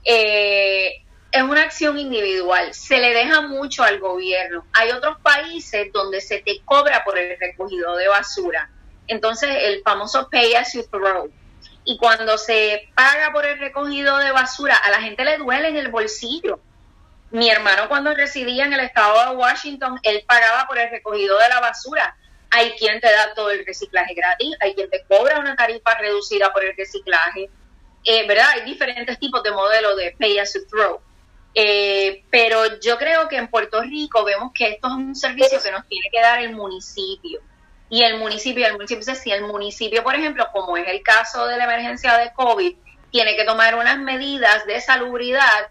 Eh, 0.06 1.02
es 1.32 1.42
una 1.42 1.64
acción 1.64 1.98
individual, 1.98 2.76
se 2.76 3.00
le 3.00 3.12
deja 3.12 3.42
mucho 3.42 3.82
al 3.82 4.00
gobierno. 4.00 4.66
Hay 4.74 4.92
otros 4.92 5.20
países 5.22 5.92
donde 5.92 6.22
se 6.22 6.44
te 6.44 6.62
cobra 6.66 7.04
por 7.04 7.18
el 7.18 7.40
recogido 7.40 7.96
de 7.96 8.08
basura. 8.08 8.70
Entonces, 9.08 9.50
el 9.64 9.82
famoso 9.82 10.30
pay 10.30 10.54
as 10.54 10.74
you 10.74 10.84
throw. 10.92 11.32
Y 11.86 11.98
cuando 11.98 12.38
se 12.38 12.88
paga 12.94 13.32
por 13.32 13.48
el 13.48 13.58
recogido 13.58 14.18
de 14.18 14.32
basura, 14.32 14.76
a 14.76 14.92
la 14.92 15.02
gente 15.02 15.26
le 15.26 15.40
duele 15.40 15.70
en 15.70 15.78
el 15.78 15.88
bolsillo 15.88 16.60
mi 17.32 17.50
hermano 17.50 17.88
cuando 17.88 18.14
residía 18.14 18.66
en 18.66 18.74
el 18.74 18.80
estado 18.80 19.32
de 19.32 19.38
Washington, 19.38 20.00
él 20.04 20.24
pagaba 20.28 20.66
por 20.68 20.80
el 20.80 20.90
recogido 20.90 21.38
de 21.38 21.50
la 21.50 21.60
basura. 21.60 22.16
Hay 22.52 22.72
quien 22.72 23.00
te 23.00 23.12
da 23.12 23.34
todo 23.36 23.52
el 23.52 23.66
reciclaje 23.66 24.16
gratis, 24.16 24.56
hay 24.60 24.74
quien 24.74 24.90
te 24.90 25.04
cobra 25.08 25.40
una 25.40 25.56
tarifa 25.56 25.96
reducida 26.00 26.52
por 26.52 26.64
el 26.66 26.76
reciclaje, 26.76 27.50
eh, 28.04 28.28
¿verdad? 28.28 28.48
Hay 28.54 28.62
diferentes 28.64 29.20
tipos 29.20 29.44
de 29.44 29.52
modelos 29.52 29.96
de 29.98 30.16
pay 30.18 30.40
as 30.40 30.54
you 30.54 30.66
throw. 30.68 31.00
Eh, 31.54 32.24
pero 32.30 32.80
yo 32.80 32.98
creo 32.98 33.28
que 33.28 33.38
en 33.38 33.48
Puerto 33.48 33.82
Rico 33.82 34.24
vemos 34.24 34.52
que 34.54 34.70
esto 34.70 34.88
es 34.88 34.94
un 34.94 35.16
servicio 35.16 35.62
que 35.62 35.72
nos 35.72 35.88
tiene 35.88 36.10
que 36.12 36.22
dar 36.22 36.40
el 36.40 36.56
municipio. 36.56 37.42
Y 37.92 38.04
el 38.04 38.18
municipio, 38.18 38.66
el 38.68 38.74
municipio, 38.74 39.16
si 39.16 39.32
el 39.32 39.44
municipio, 39.44 40.04
por 40.04 40.16
ejemplo, 40.16 40.48
como 40.52 40.78
es 40.78 40.88
el 40.88 41.02
caso 41.02 41.48
de 41.48 41.58
la 41.58 41.64
emergencia 41.66 42.18
de 42.18 42.32
COVID, 42.34 42.76
tiene 43.12 43.36
que 43.36 43.44
tomar 43.44 43.76
unas 43.76 43.98
medidas 44.00 44.66
de 44.68 44.80
salubridad 44.80 45.70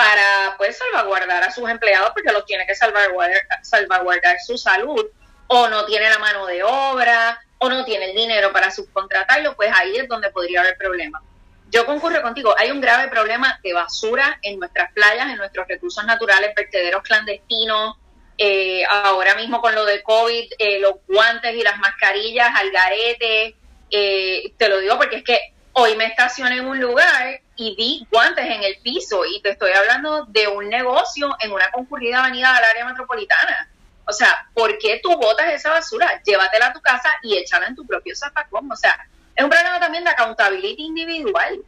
para 0.00 0.56
poder 0.56 0.72
salvaguardar 0.72 1.42
a 1.42 1.50
sus 1.50 1.68
empleados 1.68 2.12
porque 2.14 2.32
los 2.32 2.46
tiene 2.46 2.66
que 2.66 2.74
salvaguardar, 2.74 3.42
salvaguardar 3.62 4.38
su 4.40 4.56
salud. 4.56 5.06
O 5.48 5.68
no 5.68 5.84
tiene 5.84 6.08
la 6.08 6.18
mano 6.18 6.46
de 6.46 6.62
obra 6.62 7.38
o 7.58 7.68
no 7.68 7.84
tiene 7.84 8.06
el 8.06 8.16
dinero 8.16 8.50
para 8.50 8.70
subcontratarlo, 8.70 9.54
pues 9.56 9.70
ahí 9.74 9.96
es 9.96 10.08
donde 10.08 10.30
podría 10.30 10.60
haber 10.60 10.78
problemas. 10.78 11.22
Yo 11.70 11.84
concurro 11.84 12.22
contigo, 12.22 12.54
hay 12.56 12.70
un 12.70 12.80
grave 12.80 13.08
problema 13.08 13.60
de 13.62 13.74
basura 13.74 14.38
en 14.42 14.58
nuestras 14.58 14.90
playas, 14.92 15.28
en 15.28 15.36
nuestros 15.36 15.68
recursos 15.68 16.04
naturales, 16.06 16.54
vertederos 16.56 17.02
clandestinos, 17.02 17.96
eh, 18.38 18.82
ahora 18.88 19.34
mismo 19.34 19.60
con 19.60 19.74
lo 19.74 19.84
de 19.84 20.02
COVID, 20.02 20.52
eh, 20.58 20.78
los 20.80 20.94
guantes 21.06 21.54
y 21.54 21.62
las 21.62 21.78
mascarillas 21.78 22.48
al 22.54 22.70
garete, 22.70 23.56
eh, 23.90 24.52
te 24.56 24.68
lo 24.68 24.80
digo 24.80 24.96
porque 24.96 25.16
es 25.16 25.24
que 25.24 25.52
hoy 25.72 25.96
me 25.96 26.06
estacioné 26.06 26.58
en 26.58 26.66
un 26.66 26.80
lugar 26.80 27.40
y 27.56 27.74
vi 27.76 28.06
guantes 28.10 28.44
en 28.44 28.62
el 28.62 28.78
piso 28.82 29.24
y 29.24 29.40
te 29.42 29.50
estoy 29.50 29.72
hablando 29.72 30.24
de 30.26 30.48
un 30.48 30.68
negocio 30.68 31.34
en 31.40 31.52
una 31.52 31.70
concurrida 31.70 32.24
avenida 32.24 32.52
del 32.54 32.64
área 32.64 32.84
metropolitana. 32.86 33.70
O 34.06 34.12
sea, 34.12 34.48
¿por 34.54 34.76
qué 34.78 35.00
tú 35.02 35.16
botas 35.16 35.52
esa 35.52 35.70
basura? 35.70 36.20
Llévatela 36.24 36.66
a 36.66 36.72
tu 36.72 36.80
casa 36.80 37.10
y 37.22 37.36
échala 37.36 37.66
en 37.66 37.76
tu 37.76 37.86
propio 37.86 38.16
zapacón. 38.16 38.70
O 38.70 38.76
sea, 38.76 38.96
es 39.36 39.44
un 39.44 39.50
problema 39.50 39.78
también 39.78 40.04
de 40.04 40.10
accountability 40.10 40.82
individual. 40.82 41.62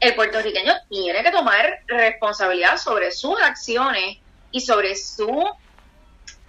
El 0.00 0.14
puertorriqueño 0.14 0.74
tiene 0.90 1.22
que 1.22 1.30
tomar 1.30 1.80
responsabilidad 1.86 2.76
sobre 2.76 3.10
sus 3.10 3.40
acciones 3.40 4.18
y 4.50 4.60
sobre 4.60 4.94
su 4.96 5.48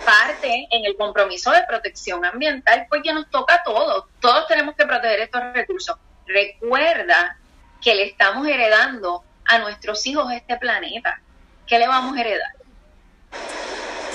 parte 0.05 0.67
en 0.71 0.85
el 0.85 0.95
compromiso 0.95 1.51
de 1.51 1.63
protección 1.63 2.23
ambiental, 2.25 2.87
porque 2.89 3.13
nos 3.13 3.29
toca 3.29 3.55
a 3.55 3.63
todos. 3.63 4.05
Todos 4.19 4.47
tenemos 4.47 4.75
que 4.75 4.85
proteger 4.85 5.21
estos 5.21 5.41
recursos 5.53 5.97
recuerda 6.29 7.37
que 7.81 7.95
le 7.95 8.03
estamos 8.03 8.47
heredando 8.47 9.23
a 9.45 9.59
nuestros 9.59 10.05
hijos 10.05 10.31
este 10.31 10.57
planeta. 10.57 11.21
¿Qué 11.67 11.79
le 11.79 11.87
vamos 11.87 12.15
a 12.15 12.21
heredar? 12.21 12.53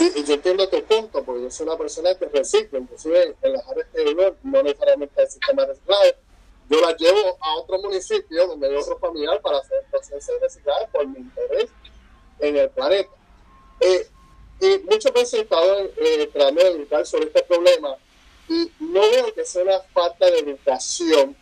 Y, 0.00 0.24
yo 0.24 0.34
entiendo 0.34 0.68
tu 0.68 0.82
punto, 0.84 1.22
porque 1.24 1.42
yo 1.42 1.50
soy 1.50 1.66
una 1.66 1.76
persona 1.76 2.14
que 2.14 2.26
recicla, 2.26 2.78
inclusive 2.78 3.36
en 3.42 3.52
las 3.52 3.66
áreas 3.68 3.86
dolor, 3.92 4.36
no 4.42 4.62
necesariamente 4.62 5.22
el 5.22 5.28
sistema 5.28 5.62
de 5.62 5.68
reciclaje. 5.68 6.16
Yo 6.68 6.80
la 6.80 6.96
llevo 6.96 7.36
a 7.40 7.56
otro 7.56 7.78
municipio 7.78 8.46
donde 8.46 8.68
hay 8.68 8.76
otro 8.76 8.98
familiar 8.98 9.40
para 9.40 9.58
hacer 9.58 9.84
proceso 9.90 10.32
de 10.34 10.40
reciclaje 10.40 10.86
por 10.92 11.06
mi 11.06 11.18
interés 11.18 11.70
en 12.40 12.56
el 12.56 12.70
planeta. 12.70 13.10
Eh, 13.80 14.08
y 14.60 14.78
muchas 14.90 15.12
veces 15.12 15.34
he 15.34 15.42
estado 15.42 15.80
eh, 15.96 16.30
tratando 16.32 16.62
de 16.62 16.70
educar 16.70 17.04
sobre 17.06 17.26
este 17.26 17.42
problema 17.42 17.96
y 18.48 18.70
no 18.78 19.00
veo 19.00 19.34
que 19.34 19.44
sea 19.44 19.62
una 19.62 19.80
falta 19.92 20.26
de 20.26 20.38
educación 20.38 21.36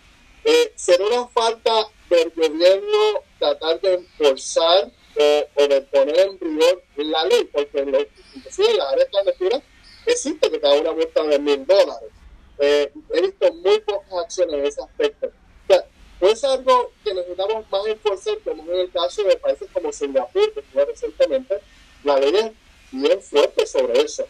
eh, 0.45 0.73
será 0.75 1.05
una 1.07 1.29
falta 1.29 1.89
del 2.09 2.31
gobierno 2.31 3.23
tratar 3.39 3.81
de 3.81 3.95
enforzar 3.95 4.91
o, 5.17 5.67
de 5.67 5.83
poner 5.83 6.19
en 6.19 6.41
rigor 6.41 6.83
la 6.97 7.25
ley, 7.25 7.45
porque 7.53 7.81
en, 7.81 8.09
inclusive 8.35 8.71
en 8.71 8.77
las 8.79 8.93
áreas 8.93 9.09
clandestinas 9.11 9.63
existe 10.07 10.51
que 10.51 10.61
cada 10.61 10.81
una 10.81 10.93
multa 10.93 11.23
de 11.23 11.39
mil 11.39 11.67
dólares. 11.67 12.11
Eh, 12.59 12.93
he 13.15 13.21
visto 13.23 13.53
muy 13.55 13.81
pocas 13.81 14.13
acciones 14.25 14.55
en 14.55 14.67
ese 14.67 14.83
aspecto. 14.83 15.27
O 15.27 15.67
sea, 15.67 15.85
no 16.21 16.29
es 16.29 16.45
algo 16.45 16.93
que 17.05 17.15
necesitamos 17.15 17.71
más 17.71 17.87
enforzar, 17.87 18.39
como 18.45 18.63
en 18.73 18.81
el 18.81 18.91
caso 18.91 19.23
de 19.25 19.37
países 19.37 19.69
como 19.73 19.93
Singapur, 19.93 20.53
que 20.53 20.63
fue 20.63 20.85
recientemente, 20.85 21.61
la 22.05 22.19
ley 22.19 22.35
es 22.35 22.53
bien 22.93 23.23
fuerte 23.23 23.67
sobre 23.67 24.01
eso. 24.01 24.25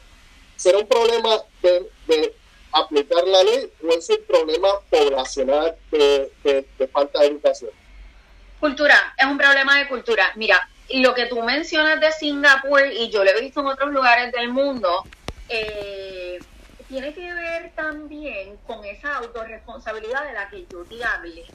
Será 0.56 0.78
un 0.78 0.86
problema 0.86 1.42
de, 1.62 1.90
de 2.06 2.34
aplicar 2.72 3.24
la 3.26 3.42
ley 3.42 3.70
o 3.82 3.88
es 3.90 4.08
un 4.08 4.24
problema 4.26 4.68
poblacional 4.90 5.76
de, 5.90 6.66
falta 6.92 7.20
de 7.20 7.26
educación? 7.26 7.70
Cultura, 8.60 9.14
es 9.16 9.26
un 9.26 9.38
problema 9.38 9.78
de 9.78 9.88
cultura. 9.88 10.32
Mira, 10.36 10.68
lo 10.94 11.14
que 11.14 11.26
tú 11.26 11.42
mencionas 11.42 12.00
de 12.00 12.12
Singapur 12.12 12.86
y 12.86 13.10
yo 13.10 13.24
lo 13.24 13.30
he 13.30 13.40
visto 13.40 13.60
en 13.60 13.66
otros 13.66 13.92
lugares 13.92 14.32
del 14.32 14.50
mundo, 14.50 15.04
eh, 15.48 16.38
tiene 16.88 17.14
que 17.14 17.32
ver 17.32 17.72
también 17.74 18.58
con 18.66 18.84
esa 18.84 19.16
autorresponsabilidad 19.16 20.26
de 20.26 20.32
la 20.34 20.50
que 20.50 20.66
yo 20.70 20.84
te 20.84 21.02
hablé. 21.02 21.46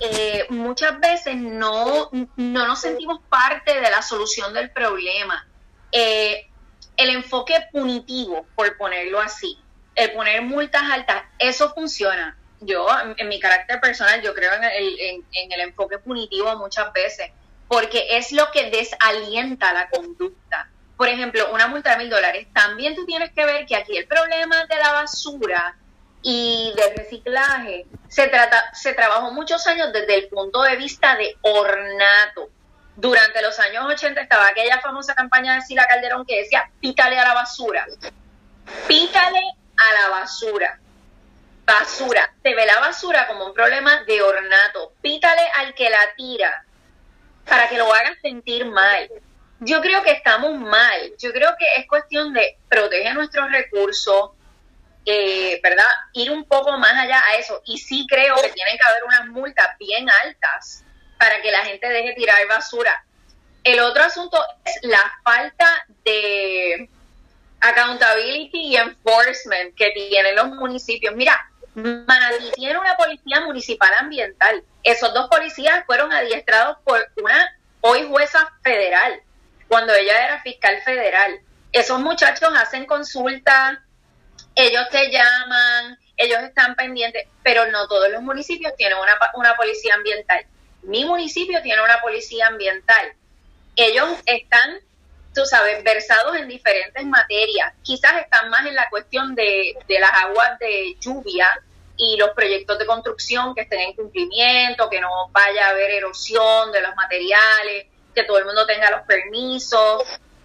Eh, 0.00 0.46
muchas 0.50 1.00
veces 1.00 1.36
no, 1.36 2.10
no 2.36 2.66
nos 2.66 2.80
sentimos 2.80 3.20
parte 3.28 3.80
de 3.80 3.90
la 3.90 4.02
solución 4.02 4.52
del 4.52 4.70
problema. 4.70 5.46
Eh, 5.90 6.48
el 6.96 7.10
enfoque 7.10 7.54
punitivo, 7.72 8.46
por 8.54 8.76
ponerlo 8.76 9.20
así, 9.20 9.58
el 9.94 10.12
poner 10.12 10.42
multas 10.42 10.82
altas, 10.90 11.22
eso 11.38 11.72
funciona. 11.74 12.36
Yo, 12.60 12.86
en, 13.16 13.28
mi 13.28 13.38
carácter 13.38 13.80
personal, 13.80 14.22
yo 14.22 14.34
creo 14.34 14.54
en 14.54 14.64
el, 14.64 15.00
en, 15.00 15.52
el 15.52 15.60
enfoque 15.60 15.98
punitivo 15.98 16.56
muchas 16.56 16.92
veces, 16.92 17.30
porque 17.68 18.16
es 18.16 18.32
lo 18.32 18.50
que 18.52 18.70
desalienta 18.70 19.72
la 19.72 19.88
conducta. 19.88 20.70
Por 20.96 21.08
ejemplo, 21.08 21.52
una 21.52 21.66
multa 21.66 21.90
de 21.90 21.98
mil 21.98 22.10
dólares. 22.10 22.46
También 22.54 22.94
tú 22.94 23.04
tienes 23.04 23.32
que 23.32 23.44
ver 23.44 23.66
que 23.66 23.76
aquí 23.76 23.96
el 23.96 24.06
problema 24.06 24.64
de 24.66 24.76
la 24.76 24.92
basura 24.92 25.76
y 26.22 26.72
del 26.76 26.96
reciclaje 26.96 27.86
se, 28.08 28.28
trata, 28.28 28.64
se 28.72 28.94
trabajó 28.94 29.32
muchos 29.32 29.66
años 29.66 29.92
desde 29.92 30.14
el 30.14 30.28
punto 30.28 30.62
de 30.62 30.76
vista 30.76 31.16
de 31.16 31.36
ornato. 31.42 32.48
Durante 32.96 33.42
los 33.42 33.58
años 33.58 33.84
80 33.84 34.20
estaba 34.20 34.48
aquella 34.48 34.80
famosa 34.80 35.14
campaña 35.14 35.56
de 35.56 35.62
Sila 35.62 35.86
Calderón 35.86 36.24
que 36.24 36.38
decía, 36.38 36.70
pítale 36.80 37.18
a 37.18 37.24
la 37.24 37.34
basura. 37.34 37.84
Pítale 38.86 39.40
a 39.76 39.92
la 39.92 40.08
basura. 40.08 40.78
Basura. 41.64 42.32
Se 42.42 42.54
ve 42.54 42.66
la 42.66 42.80
basura 42.80 43.26
como 43.26 43.46
un 43.46 43.54
problema 43.54 44.04
de 44.04 44.22
ornato. 44.22 44.92
Pítale 45.00 45.42
al 45.56 45.74
que 45.74 45.90
la 45.90 46.14
tira 46.16 46.64
para 47.46 47.68
que 47.68 47.78
lo 47.78 47.92
haga 47.92 48.16
sentir 48.20 48.66
mal. 48.66 49.08
Yo 49.60 49.80
creo 49.80 50.02
que 50.02 50.12
estamos 50.12 50.58
mal. 50.58 51.12
Yo 51.18 51.32
creo 51.32 51.54
que 51.58 51.66
es 51.76 51.86
cuestión 51.86 52.32
de 52.32 52.58
proteger 52.68 53.14
nuestros 53.14 53.50
recursos, 53.50 54.30
eh, 55.06 55.60
¿verdad? 55.62 55.88
Ir 56.12 56.30
un 56.30 56.44
poco 56.44 56.72
más 56.78 56.92
allá 56.92 57.22
a 57.28 57.36
eso. 57.36 57.62
Y 57.64 57.78
sí 57.78 58.06
creo 58.08 58.36
que 58.36 58.50
tienen 58.50 58.76
que 58.76 58.86
haber 58.86 59.04
unas 59.04 59.26
multas 59.28 59.68
bien 59.78 60.06
altas 60.24 60.84
para 61.18 61.40
que 61.40 61.50
la 61.50 61.64
gente 61.64 61.88
deje 61.88 62.14
tirar 62.14 62.46
basura. 62.48 63.04
El 63.62 63.80
otro 63.80 64.02
asunto 64.02 64.38
es 64.64 64.78
la 64.82 65.00
falta 65.22 65.86
de 66.04 66.90
accountability 67.64 68.68
y 68.68 68.76
enforcement 68.76 69.74
que 69.74 69.90
tienen 69.90 70.36
los 70.36 70.48
municipios. 70.48 71.14
Mira, 71.14 71.40
Manatí 71.74 72.50
tiene 72.54 72.78
una 72.78 72.96
policía 72.96 73.40
municipal 73.40 73.90
ambiental. 73.98 74.62
Esos 74.82 75.12
dos 75.14 75.28
policías 75.28 75.84
fueron 75.86 76.12
adiestrados 76.12 76.78
por 76.84 77.04
una 77.16 77.56
hoy 77.80 78.06
jueza 78.08 78.52
federal, 78.62 79.20
cuando 79.68 79.94
ella 79.94 80.24
era 80.24 80.42
fiscal 80.42 80.80
federal. 80.82 81.40
Esos 81.72 82.00
muchachos 82.00 82.50
hacen 82.56 82.86
consultas, 82.86 83.78
ellos 84.54 84.88
te 84.90 85.10
llaman, 85.10 85.98
ellos 86.16 86.40
están 86.42 86.76
pendientes, 86.76 87.26
pero 87.42 87.66
no 87.70 87.88
todos 87.88 88.08
los 88.10 88.22
municipios 88.22 88.74
tienen 88.76 88.98
una, 88.98 89.18
una 89.34 89.56
policía 89.56 89.94
ambiental. 89.94 90.46
Mi 90.82 91.04
municipio 91.04 91.60
tiene 91.62 91.82
una 91.82 92.00
policía 92.00 92.46
ambiental. 92.46 93.14
Ellos 93.74 94.08
están, 94.26 94.80
tú 95.34 95.44
sabes, 95.44 95.82
versados 95.82 96.36
en 96.36 96.48
diferentes 96.48 97.04
materias. 97.04 97.74
Quizás 97.82 98.22
están 98.22 98.50
más 98.50 98.66
en 98.66 98.74
la 98.74 98.88
cuestión 98.88 99.34
de, 99.34 99.76
de 99.86 99.98
las 99.98 100.12
aguas 100.12 100.58
de 100.58 100.96
lluvia 101.00 101.48
y 101.96 102.16
los 102.16 102.30
proyectos 102.30 102.78
de 102.78 102.86
construcción 102.86 103.54
que 103.54 103.62
estén 103.62 103.80
en 103.80 103.94
cumplimiento, 103.94 104.88
que 104.88 105.00
no 105.00 105.28
vaya 105.30 105.66
a 105.66 105.70
haber 105.70 105.90
erosión 105.90 106.72
de 106.72 106.80
los 106.80 106.94
materiales, 106.96 107.86
que 108.14 108.24
todo 108.24 108.38
el 108.38 108.46
mundo 108.46 108.66
tenga 108.66 108.90
los 108.90 109.02
permisos, 109.02 110.02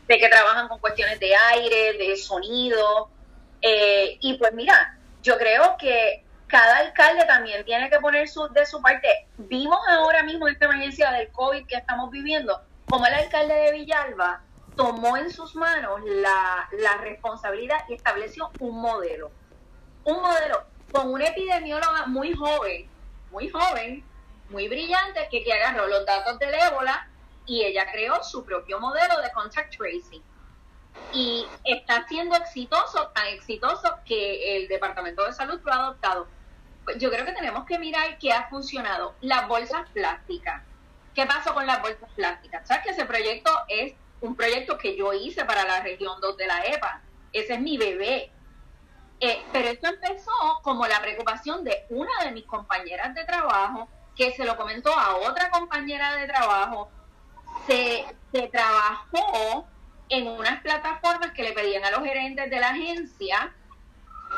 de 0.08 0.18
que 0.18 0.30
trabajan 0.30 0.68
con 0.68 0.80
cuestiones 0.80 1.20
de 1.20 1.36
aire, 1.36 1.94
de 1.94 2.18
sonido, 2.18 3.10
eh, 3.62 4.18
y 4.22 4.36
pues 4.36 4.54
mira, 4.54 4.98
yo 5.22 5.38
creo 5.38 5.76
que 5.78 6.24
cada 6.48 6.78
alcalde 6.78 7.26
también 7.26 7.64
tiene 7.66 7.90
que 7.90 8.00
poner 8.00 8.28
su, 8.28 8.48
de 8.50 8.66
su 8.66 8.82
parte. 8.82 9.28
Vimos 9.38 9.80
ahora 9.88 10.24
mismo 10.24 10.48
esta 10.48 10.66
emergencia 10.66 11.12
del 11.12 11.30
COVID 11.30 11.68
que 11.68 11.76
estamos 11.76 12.10
viviendo, 12.10 12.60
como 12.88 13.06
el 13.06 13.14
alcalde 13.14 13.54
de 13.54 13.72
Villalba 13.74 14.42
tomó 14.80 15.18
en 15.18 15.30
sus 15.30 15.56
manos 15.56 16.00
la, 16.06 16.70
la 16.72 16.96
responsabilidad 17.00 17.80
y 17.90 17.96
estableció 17.96 18.50
un 18.60 18.80
modelo. 18.80 19.30
Un 20.06 20.22
modelo 20.22 20.64
con 20.90 21.12
una 21.12 21.28
epidemióloga 21.28 22.06
muy 22.06 22.34
joven, 22.34 22.90
muy 23.30 23.50
joven, 23.50 24.06
muy 24.50 24.70
brillante, 24.70 25.28
que, 25.30 25.44
que 25.44 25.52
agarró 25.52 25.86
los 25.88 26.06
datos 26.06 26.40
del 26.40 26.54
ébola 26.54 27.10
y 27.46 27.66
ella 27.66 27.92
creó 27.92 28.24
su 28.24 28.46
propio 28.46 28.80
modelo 28.80 29.20
de 29.20 29.30
contact 29.34 29.76
tracing 29.76 30.24
y 31.12 31.46
está 31.66 32.08
siendo 32.08 32.38
exitoso, 32.38 33.10
tan 33.10 33.28
exitoso 33.28 34.00
que 34.06 34.56
el 34.56 34.70
Departamento 34.70 35.26
de 35.26 35.34
Salud 35.34 35.60
lo 35.62 35.74
ha 35.74 35.76
adoptado. 35.76 36.28
Pues 36.86 37.00
yo 37.00 37.12
creo 37.12 37.26
que 37.26 37.34
tenemos 37.34 37.66
que 37.66 37.78
mirar 37.80 38.18
qué 38.18 38.32
ha 38.32 38.48
funcionado. 38.48 39.14
Las 39.20 39.46
bolsas 39.50 39.90
plásticas. 39.90 40.64
¿Qué 41.14 41.26
pasó 41.26 41.54
con 41.54 41.68
las 41.68 41.82
bolsas 41.82 42.10
plásticas? 42.16 42.66
¿Sabes 42.66 42.86
que 42.86 42.92
ese 42.92 43.04
proyecto 43.04 43.52
es 43.68 43.94
un 44.22 44.36
proyecto 44.36 44.78
que 44.78 44.96
yo 44.96 45.14
hice 45.14 45.46
para 45.46 45.66
la 45.66 45.82
región 45.82 46.20
2 46.22 46.38
de 46.38 46.48
la 46.48 46.66
EPA? 46.66 47.02
Ese 47.32 47.54
es 47.54 47.62
mi 47.62 47.78
bebé. 47.78 48.32
Eh, 49.20 49.44
pero 49.52 49.70
esto 49.70 49.88
empezó 49.88 50.32
como 50.64 50.88
la 50.88 51.02
preocupación 51.02 51.64
de 51.64 51.86
una 51.90 52.24
de 52.24 52.32
mis 52.32 52.46
compañeras 52.46 53.14
de 53.14 53.26
trabajo 53.26 53.90
que 54.16 54.32
se 54.32 54.46
lo 54.46 54.56
comentó 54.56 54.94
a 54.94 55.18
otra 55.18 55.50
compañera 55.50 56.16
de 56.16 56.28
trabajo. 56.28 56.90
Se, 57.68 58.06
se 58.32 58.48
trabajó 58.48 59.68
en 60.10 60.28
unas 60.28 60.62
plataformas 60.62 61.32
que 61.32 61.44
le 61.44 61.54
pedían 61.54 61.86
a 61.86 61.92
los 61.92 62.02
gerentes 62.04 62.50
de 62.50 62.60
la 62.60 62.70
agencia 62.70 63.54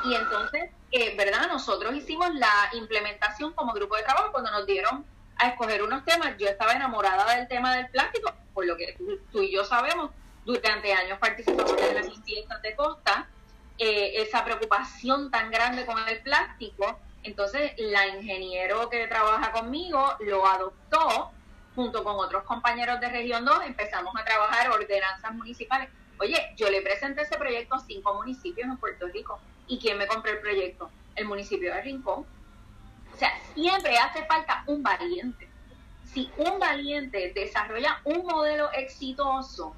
y 0.04 0.16
entonces, 0.16 0.72
eh, 0.92 1.16
¿verdad? 1.16 1.48
Nosotros 1.48 1.96
hicimos 1.96 2.34
la 2.36 2.70
implementación 2.74 3.54
como 3.54 3.74
grupo 3.74 3.96
de 3.96 4.04
trabajo 4.04 4.32
cuando 4.32 4.52
nos 4.52 4.66
dieron 4.66 5.06
a 5.42 5.48
escoger 5.48 5.82
unos 5.82 6.06
temas. 6.06 6.38
Yo 6.38 6.48
estaba 6.48 6.74
enamorada 6.74 7.36
del 7.36 7.48
tema 7.48 7.76
del 7.76 7.90
plástico, 7.90 8.32
por 8.54 8.66
lo 8.66 8.78
que 8.78 8.96
tú, 9.32 9.42
y 9.42 9.52
yo 9.52 9.66
sabemos, 9.66 10.12
durante 10.46 10.94
años 10.94 11.18
participamos 11.18 11.76
en 11.82 11.96
las 11.96 12.24
fiestas 12.24 12.62
de 12.62 12.76
costa, 12.76 13.28
eh, 13.80 14.22
esa 14.22 14.46
preocupación 14.46 15.32
tan 15.32 15.50
grande 15.50 15.86
con 15.86 15.98
el 16.08 16.22
plástico. 16.22 17.00
Entonces, 17.24 17.74
la 17.78 18.08
ingeniero 18.08 18.88
que 18.90 19.08
trabaja 19.08 19.52
conmigo 19.52 20.14
lo 20.20 20.46
adoptó 20.46 21.32
junto 21.76 22.04
con 22.04 22.18
otros 22.18 22.44
compañeros 22.44 23.00
de 23.00 23.10
Región 23.10 23.44
2, 23.44 23.66
empezamos 23.66 24.14
a 24.16 24.24
trabajar 24.24 24.70
ordenanzas 24.70 25.34
municipales. 25.34 25.90
Oye, 26.20 26.54
yo 26.56 26.70
le 26.70 26.84
presenté 26.84 27.24
ese 27.24 27.38
proyecto 27.38 27.76
a 27.76 27.80
cinco 27.80 28.14
municipios 28.14 28.68
en 28.68 28.78
Puerto 28.78 29.08
Rico. 29.08 29.40
¿Y 29.68 29.80
quién 29.80 29.98
me 29.98 30.06
compró 30.06 30.34
el 30.34 30.40
proyecto? 30.40 30.92
El 31.16 31.26
municipio 31.26 31.74
de 31.74 31.82
Rincón. 31.82 32.28
Sea, 33.22 33.40
siempre 33.54 34.00
hace 34.00 34.26
falta 34.26 34.64
un 34.66 34.82
valiente. 34.82 35.48
Si 36.12 36.32
un 36.38 36.58
valiente 36.58 37.32
desarrolla 37.36 38.02
un 38.04 38.26
modelo 38.26 38.72
exitoso, 38.72 39.76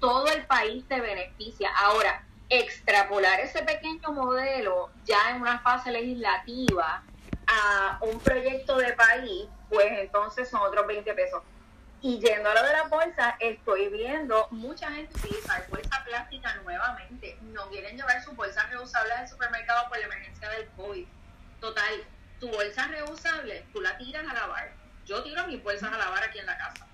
todo 0.00 0.26
el 0.26 0.44
país 0.46 0.84
te 0.88 1.00
beneficia. 1.00 1.70
Ahora, 1.76 2.24
extrapolar 2.48 3.38
ese 3.38 3.62
pequeño 3.62 4.10
modelo 4.10 4.90
ya 5.04 5.30
en 5.30 5.40
una 5.40 5.60
fase 5.60 5.92
legislativa 5.92 7.04
a 7.46 7.98
un 8.00 8.18
proyecto 8.18 8.76
de 8.78 8.92
país, 8.94 9.46
pues 9.68 9.86
entonces 10.00 10.50
son 10.50 10.60
otros 10.62 10.84
20 10.88 11.14
pesos. 11.14 11.44
Y 12.02 12.18
yendo 12.18 12.50
a 12.50 12.54
lo 12.54 12.62
de 12.64 12.72
la 12.72 12.88
bolsa, 12.88 13.36
estoy 13.38 13.86
viendo 13.86 14.48
mucha 14.50 14.90
gente 14.90 15.14
utilizar 15.16 15.64
bolsa 15.70 16.02
plástica 16.04 16.56
nuevamente. 16.64 17.38
No 17.42 17.68
quieren 17.68 17.96
llevar 17.96 18.20
sus 18.24 18.34
bolsas 18.34 18.68
reusables 18.68 19.16
al 19.16 19.28
supermercado 19.28 19.88
por 19.88 19.96
la 19.96 20.06
emergencia 20.06 20.48
del 20.48 20.66
COVID. 20.70 21.06
Total, 21.60 22.04
tu 22.40 22.48
bolsa 22.48 22.88
reusable, 22.88 23.64
tú 23.72 23.80
la 23.80 23.96
tiras 23.98 24.26
a 24.26 24.34
lavar. 24.34 24.72
Yo 25.06 25.22
tiro 25.22 25.46
mis 25.46 25.62
bolsas 25.62 25.92
a 25.92 25.98
lavar 25.98 26.24
aquí 26.24 26.38
en 26.38 26.46
la 26.46 26.56
casa. 26.56 26.86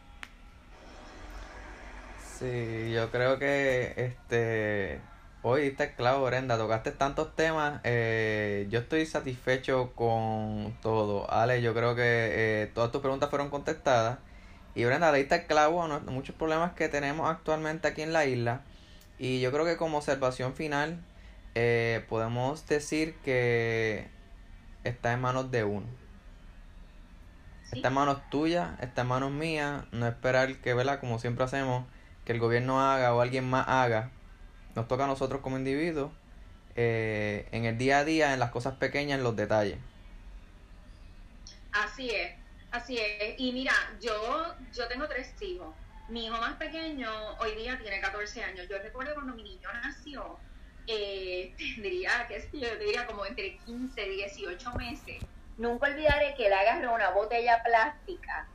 Sí, 2.38 2.92
yo 2.92 3.10
creo 3.10 3.38
que 3.38 3.94
este 3.96 5.00
Hoy 5.48 5.68
está 5.68 5.94
claro, 5.94 6.24
Brenda, 6.24 6.58
tocaste 6.58 6.90
tantos 6.90 7.36
temas. 7.36 7.80
Eh, 7.84 8.66
yo 8.68 8.80
estoy 8.80 9.06
satisfecho 9.06 9.92
con 9.94 10.76
todo. 10.82 11.30
Ale, 11.30 11.62
yo 11.62 11.72
creo 11.72 11.94
que 11.94 12.02
eh, 12.02 12.70
todas 12.74 12.90
tus 12.90 13.00
preguntas 13.00 13.30
fueron 13.30 13.48
contestadas. 13.48 14.18
Y 14.74 14.84
Brenda, 14.84 15.12
le 15.12 15.18
diste 15.18 15.46
clavo 15.46 15.84
a 15.84 16.00
muchos 16.00 16.34
problemas 16.34 16.72
que 16.72 16.88
tenemos 16.88 17.30
actualmente 17.30 17.86
aquí 17.86 18.02
en 18.02 18.12
la 18.12 18.26
isla. 18.26 18.62
Y 19.20 19.40
yo 19.40 19.52
creo 19.52 19.64
que 19.64 19.76
como 19.76 19.98
observación 19.98 20.54
final, 20.54 20.98
eh, 21.54 22.04
podemos 22.08 22.66
decir 22.66 23.14
que 23.24 24.08
está 24.88 25.12
en 25.12 25.20
manos 25.20 25.50
de 25.50 25.64
uno. 25.64 25.86
Está 27.72 27.88
en 27.88 27.94
manos 27.94 28.18
tuyas, 28.30 28.70
está 28.80 29.02
en 29.02 29.08
manos 29.08 29.30
mías. 29.30 29.84
No 29.92 30.06
esperar 30.06 30.56
que, 30.56 30.74
¿verdad? 30.74 31.00
Como 31.00 31.18
siempre 31.18 31.44
hacemos, 31.44 31.84
que 32.24 32.32
el 32.32 32.40
gobierno 32.40 32.80
haga 32.80 33.14
o 33.14 33.20
alguien 33.20 33.48
más 33.48 33.66
haga 33.68 34.10
nos 34.76 34.86
toca 34.86 35.04
a 35.04 35.06
nosotros 35.06 35.40
como 35.40 35.56
individuos 35.56 36.12
eh, 36.76 37.48
en 37.50 37.64
el 37.64 37.78
día 37.78 37.98
a 37.98 38.04
día, 38.04 38.34
en 38.34 38.38
las 38.38 38.50
cosas 38.50 38.74
pequeñas, 38.74 39.18
en 39.18 39.24
los 39.24 39.34
detalles. 39.34 39.78
Así 41.72 42.10
es, 42.10 42.34
así 42.70 42.98
es. 42.98 43.34
Y 43.38 43.52
mira, 43.52 43.72
yo, 44.00 44.54
yo 44.74 44.86
tengo 44.86 45.08
tres 45.08 45.32
hijos. 45.40 45.74
Mi 46.08 46.26
hijo 46.26 46.36
más 46.38 46.54
pequeño 46.56 47.10
hoy 47.40 47.54
día 47.56 47.78
tiene 47.78 48.00
14 48.00 48.44
años. 48.44 48.68
Yo 48.68 48.78
recuerdo 48.78 49.14
cuando 49.14 49.34
mi 49.34 49.42
niño 49.42 49.68
nació, 49.82 50.38
eh, 50.86 51.54
tendría, 51.58 52.26
qué 52.28 52.40
sé 52.40 52.58
yo, 52.58 52.76
diría 52.76 53.06
como 53.06 53.26
entre 53.26 53.56
15 53.58 54.06
y 54.06 54.16
18 54.16 54.72
meses. 54.72 55.22
Nunca 55.58 55.88
olvidaré 55.88 56.34
que 56.34 56.46
él 56.46 56.52
agarró 56.52 56.94
una 56.94 57.10
botella 57.10 57.62
plástica 57.62 58.46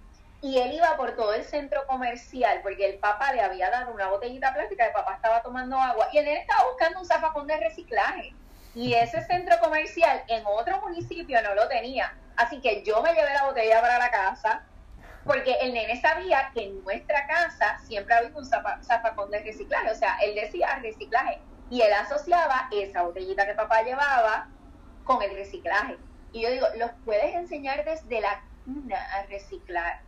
y 0.41 0.57
él 0.57 0.73
iba 0.73 0.97
por 0.97 1.15
todo 1.15 1.33
el 1.33 1.43
centro 1.43 1.85
comercial 1.87 2.61
porque 2.63 2.85
el 2.87 2.97
papá 2.99 3.33
le 3.33 3.41
había 3.41 3.69
dado 3.69 3.93
una 3.93 4.07
botellita 4.07 4.53
plástica, 4.53 4.87
el 4.87 4.93
papá 4.93 5.15
estaba 5.15 5.41
tomando 5.41 5.77
agua 5.77 6.09
y 6.11 6.17
él 6.17 6.27
estaba 6.27 6.67
buscando 6.69 6.99
un 6.99 7.05
zafacón 7.05 7.47
de 7.47 7.57
reciclaje. 7.57 8.33
Y 8.73 8.93
ese 8.93 9.21
centro 9.25 9.59
comercial 9.59 10.23
en 10.27 10.43
otro 10.45 10.79
municipio 10.81 11.41
no 11.41 11.53
lo 11.55 11.67
tenía. 11.67 12.13
Así 12.37 12.61
que 12.61 12.83
yo 12.83 13.01
me 13.03 13.13
llevé 13.13 13.33
la 13.33 13.45
botella 13.45 13.81
para 13.81 13.99
la 13.99 14.09
casa 14.09 14.63
porque 15.25 15.57
el 15.61 15.73
nene 15.73 15.99
sabía 16.01 16.51
que 16.53 16.63
en 16.63 16.83
nuestra 16.83 17.27
casa 17.27 17.77
siempre 17.85 18.15
había 18.15 18.31
un 18.35 18.45
zafacón 18.45 19.29
de 19.29 19.43
reciclaje. 19.43 19.91
O 19.91 19.95
sea, 19.95 20.17
él 20.23 20.33
decía 20.35 20.79
reciclaje 20.81 21.39
y 21.71 21.81
él 21.81 21.93
asociaba 21.93 22.67
esa 22.71 23.01
botellita 23.01 23.47
que 23.47 23.55
papá 23.55 23.81
llevaba 23.81 24.49
con 25.03 25.23
el 25.23 25.33
reciclaje. 25.35 25.97
Y 26.33 26.41
yo 26.43 26.51
digo, 26.51 26.67
los 26.77 26.91
puedes 27.03 27.33
enseñar 27.33 27.83
desde 27.83 28.21
la 28.21 28.43
cuna 28.65 28.99
a 29.15 29.23
reciclar 29.23 30.01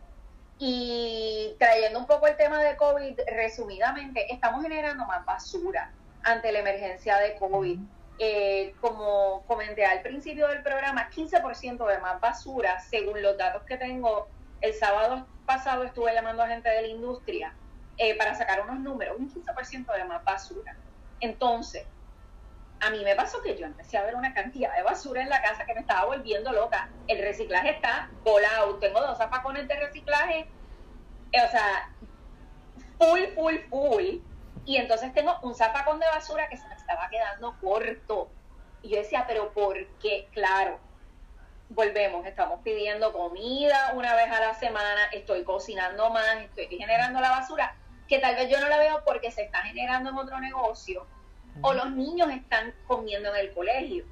y 0.58 1.56
trayendo 1.58 1.98
un 1.98 2.06
poco 2.06 2.26
el 2.26 2.36
tema 2.36 2.62
de 2.62 2.76
COVID, 2.76 3.18
resumidamente, 3.34 4.32
estamos 4.32 4.62
generando 4.62 5.04
más 5.06 5.24
basura 5.24 5.90
ante 6.22 6.52
la 6.52 6.60
emergencia 6.60 7.16
de 7.18 7.34
COVID. 7.36 7.78
Eh, 8.20 8.74
como 8.80 9.42
comenté 9.48 9.84
al 9.84 10.02
principio 10.02 10.46
del 10.46 10.62
programa, 10.62 11.10
15% 11.10 11.86
de 11.86 11.98
más 11.98 12.20
basura, 12.20 12.78
según 12.80 13.20
los 13.20 13.36
datos 13.36 13.62
que 13.64 13.76
tengo. 13.76 14.28
El 14.60 14.72
sábado 14.74 15.26
pasado 15.44 15.82
estuve 15.82 16.14
llamando 16.14 16.42
a 16.42 16.48
gente 16.48 16.68
de 16.68 16.82
la 16.82 16.88
industria 16.88 17.52
eh, 17.98 18.16
para 18.16 18.34
sacar 18.34 18.62
unos 18.62 18.78
números, 18.78 19.16
un 19.18 19.28
15% 19.28 19.92
de 19.92 20.04
más 20.04 20.22
basura. 20.22 20.76
Entonces, 21.24 21.86
a 22.80 22.90
mí 22.90 23.02
me 23.02 23.16
pasó 23.16 23.40
que 23.40 23.56
yo 23.56 23.64
empecé 23.64 23.96
a 23.96 24.02
ver 24.02 24.14
una 24.14 24.34
cantidad 24.34 24.76
de 24.76 24.82
basura 24.82 25.22
en 25.22 25.30
la 25.30 25.40
casa 25.40 25.64
que 25.64 25.72
me 25.72 25.80
estaba 25.80 26.04
volviendo 26.04 26.52
loca. 26.52 26.90
El 27.08 27.18
reciclaje 27.22 27.70
está 27.70 28.10
volado. 28.22 28.76
Tengo 28.76 29.00
dos 29.00 29.16
zapacones 29.16 29.66
de 29.66 29.74
reciclaje. 29.74 30.46
O 31.28 31.50
sea, 31.50 31.88
full, 32.98 33.22
full, 33.34 33.56
full. 33.70 34.20
Y 34.66 34.76
entonces 34.76 35.14
tengo 35.14 35.34
un 35.42 35.54
zapacón 35.54 35.98
de 35.98 36.06
basura 36.06 36.46
que 36.50 36.58
se 36.58 36.68
me 36.68 36.74
estaba 36.74 37.08
quedando 37.08 37.56
corto. 37.58 38.30
Y 38.82 38.90
yo 38.90 38.98
decía, 38.98 39.24
pero 39.26 39.54
¿por 39.54 39.76
qué? 40.00 40.28
Claro, 40.32 40.78
volvemos, 41.70 42.26
estamos 42.26 42.60
pidiendo 42.62 43.14
comida 43.14 43.92
una 43.94 44.14
vez 44.14 44.30
a 44.30 44.40
la 44.40 44.54
semana, 44.54 45.06
estoy 45.10 45.42
cocinando 45.44 46.10
más, 46.10 46.36
estoy 46.36 46.66
generando 46.66 47.18
la 47.22 47.30
basura, 47.30 47.74
que 48.08 48.18
tal 48.18 48.34
vez 48.36 48.50
yo 48.50 48.60
no 48.60 48.68
la 48.68 48.78
veo 48.78 49.02
porque 49.04 49.30
se 49.30 49.42
está 49.42 49.62
generando 49.62 50.10
en 50.10 50.16
otro 50.16 50.38
negocio, 50.40 51.06
o 51.62 51.72
los 51.72 51.90
niños 51.92 52.30
están 52.30 52.74
comiendo 52.86 53.32
en 53.34 53.36
el 53.36 53.54
colegio, 53.54 54.04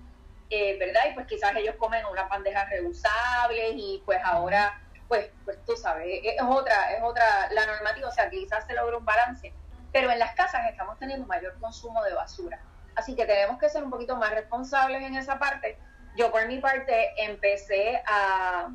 eh, 0.48 0.78
¿verdad? 0.78 1.02
Y 1.10 1.14
pues 1.14 1.26
quizás 1.26 1.54
ellos 1.56 1.74
comen 1.76 2.04
unas 2.06 2.28
bandejas 2.28 2.68
reusables 2.70 3.72
y 3.74 4.00
pues 4.04 4.20
ahora, 4.24 4.80
pues, 5.08 5.30
pues 5.44 5.58
tú 5.64 5.76
sabes, 5.76 6.20
es 6.22 6.40
otra, 6.40 6.92
es 6.92 7.02
otra, 7.02 7.50
la 7.50 7.66
normativa, 7.66 8.08
o 8.08 8.12
sea, 8.12 8.30
quizás 8.30 8.64
se 8.66 8.74
logra 8.74 8.96
un 8.96 9.04
balance, 9.04 9.52
pero 9.92 10.10
en 10.10 10.18
las 10.20 10.34
casas 10.34 10.70
estamos 10.70 10.98
teniendo 10.98 11.26
mayor 11.26 11.58
consumo 11.58 12.02
de 12.04 12.14
basura. 12.14 12.60
Así 12.94 13.16
que 13.16 13.24
tenemos 13.24 13.58
que 13.58 13.68
ser 13.68 13.82
un 13.82 13.90
poquito 13.90 14.16
más 14.16 14.30
responsables 14.30 15.02
en 15.02 15.16
esa 15.16 15.38
parte 15.38 15.78
yo 16.16 16.30
por 16.30 16.46
mi 16.46 16.58
parte 16.58 17.12
empecé 17.16 18.02
a, 18.06 18.70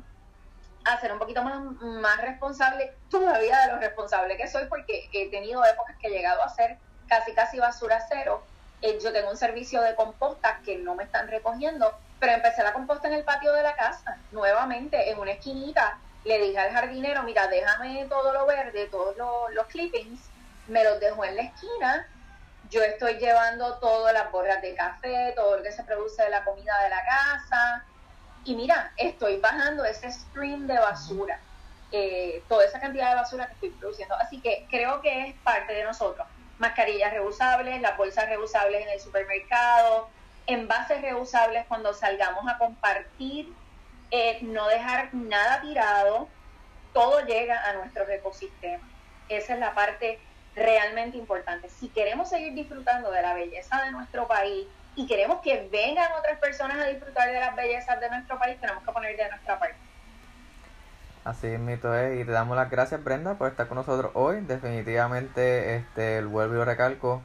a 0.92 1.00
ser 1.00 1.12
un 1.12 1.18
poquito 1.18 1.42
más, 1.42 1.60
más 1.80 2.20
responsable 2.22 2.94
todavía 3.10 3.60
de 3.60 3.72
lo 3.72 3.78
responsable 3.78 4.36
que 4.36 4.48
soy 4.48 4.66
porque 4.66 5.08
he 5.12 5.30
tenido 5.30 5.64
épocas 5.64 5.96
que 6.00 6.08
he 6.08 6.10
llegado 6.10 6.42
a 6.42 6.48
ser 6.48 6.78
casi 7.08 7.32
casi 7.32 7.58
basura 7.58 8.04
cero. 8.08 8.42
Eh, 8.82 8.98
yo 9.02 9.12
tengo 9.12 9.30
un 9.30 9.36
servicio 9.36 9.80
de 9.82 9.94
composta 9.94 10.60
que 10.64 10.76
no 10.76 10.94
me 10.94 11.04
están 11.04 11.28
recogiendo, 11.28 11.92
pero 12.20 12.32
empecé 12.32 12.62
la 12.62 12.72
composta 12.72 13.08
en 13.08 13.14
el 13.14 13.24
patio 13.24 13.52
de 13.52 13.62
la 13.62 13.74
casa, 13.74 14.18
nuevamente 14.30 15.10
en 15.10 15.18
una 15.18 15.32
esquinita. 15.32 15.98
Le 16.24 16.38
dije 16.38 16.58
al 16.58 16.72
jardinero, 16.72 17.22
mira, 17.22 17.46
déjame 17.48 18.06
todo 18.08 18.32
lo 18.32 18.46
verde, 18.46 18.86
todos 18.86 19.16
los, 19.16 19.52
los 19.54 19.66
clippings, 19.66 20.20
me 20.66 20.84
los 20.84 21.00
dejo 21.00 21.24
en 21.24 21.36
la 21.36 21.42
esquina 21.42 22.06
yo 22.70 22.82
estoy 22.82 23.14
llevando 23.14 23.78
todas 23.78 24.12
las 24.12 24.30
borras 24.30 24.60
de 24.60 24.74
café, 24.74 25.32
todo 25.34 25.56
lo 25.56 25.62
que 25.62 25.72
se 25.72 25.84
produce 25.84 26.22
de 26.22 26.30
la 26.30 26.44
comida 26.44 26.82
de 26.82 26.90
la 26.90 27.02
casa. 27.02 27.84
Y 28.48 28.56
mira, 28.56 28.94
estoy 28.96 29.36
bajando 29.40 29.84
ese 29.84 30.10
stream 30.10 30.66
de 30.66 30.78
basura, 30.78 31.38
eh, 31.92 32.42
toda 32.48 32.64
esa 32.64 32.80
cantidad 32.80 33.10
de 33.10 33.16
basura 33.16 33.46
que 33.46 33.52
estoy 33.52 33.70
produciendo. 33.72 34.14
Así 34.14 34.40
que 34.40 34.66
creo 34.70 35.02
que 35.02 35.28
es 35.28 35.34
parte 35.44 35.74
de 35.74 35.84
nosotros. 35.84 36.26
Mascarillas 36.58 37.12
reusables, 37.12 37.78
las 37.82 37.98
bolsas 37.98 38.26
reusables 38.26 38.86
en 38.86 38.88
el 38.88 39.00
supermercado, 39.00 40.08
envases 40.46 41.02
reusables 41.02 41.66
cuando 41.68 41.92
salgamos 41.92 42.48
a 42.48 42.56
compartir, 42.56 43.52
eh, 44.10 44.38
no 44.40 44.66
dejar 44.68 45.12
nada 45.12 45.60
tirado, 45.60 46.26
todo 46.94 47.20
llega 47.26 47.68
a 47.68 47.74
nuestro 47.74 48.08
ecosistema. 48.08 48.88
Esa 49.28 49.52
es 49.52 49.60
la 49.60 49.74
parte 49.74 50.20
realmente 50.54 51.18
importante. 51.18 51.68
Si 51.68 51.90
queremos 51.90 52.30
seguir 52.30 52.54
disfrutando 52.54 53.10
de 53.10 53.20
la 53.20 53.34
belleza 53.34 53.82
de 53.84 53.90
nuestro 53.90 54.26
país 54.26 54.66
y 54.98 55.06
queremos 55.06 55.40
que 55.42 55.68
vengan 55.70 56.10
otras 56.18 56.40
personas 56.40 56.76
a 56.76 56.86
disfrutar 56.86 57.30
de 57.30 57.38
las 57.38 57.54
bellezas 57.54 58.00
de 58.00 58.10
nuestro 58.10 58.36
país, 58.36 58.60
tenemos 58.60 58.82
que 58.82 58.90
poner 58.90 59.16
de 59.16 59.30
nuestra 59.30 59.56
parte. 59.56 59.76
Así 61.22 61.46
mito 61.46 61.94
es, 61.94 62.20
y 62.20 62.24
te 62.24 62.32
damos 62.32 62.56
las 62.56 62.68
gracias 62.68 63.04
Brenda 63.04 63.34
por 63.34 63.48
estar 63.48 63.68
con 63.68 63.76
nosotros 63.76 64.10
hoy. 64.14 64.40
Definitivamente, 64.40 65.76
este, 65.76 66.18
el 66.18 66.26
vuelvo 66.26 66.54
y 66.54 66.56
lo 66.56 66.64
recalco, 66.64 67.22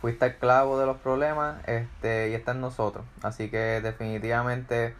fuiste 0.00 0.24
el 0.24 0.36
clavo 0.36 0.80
de 0.80 0.86
los 0.86 0.96
problemas 1.00 1.56
este, 1.68 2.30
y 2.30 2.34
está 2.34 2.52
en 2.52 2.62
nosotros. 2.62 3.04
Así 3.22 3.50
que 3.50 3.82
definitivamente 3.82 4.94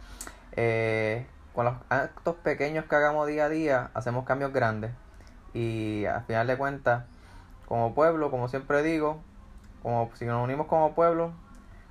eh, 0.51 1.25
con 1.55 1.65
los 1.65 1.73
actos 1.89 2.35
pequeños 2.35 2.85
que 2.85 2.95
hagamos 2.95 3.25
día 3.25 3.45
a 3.45 3.49
día, 3.49 3.89
hacemos 3.95 4.23
cambios 4.23 4.53
grandes. 4.53 4.91
Y 5.55 6.05
al 6.05 6.23
final 6.25 6.45
de 6.45 6.57
cuentas, 6.57 7.05
como 7.65 7.95
pueblo, 7.95 8.29
como 8.29 8.49
siempre 8.49 8.83
digo, 8.83 9.19
como 9.81 10.11
si 10.13 10.25
nos 10.25 10.43
unimos 10.43 10.67
como 10.67 10.93
pueblo, 10.93 11.33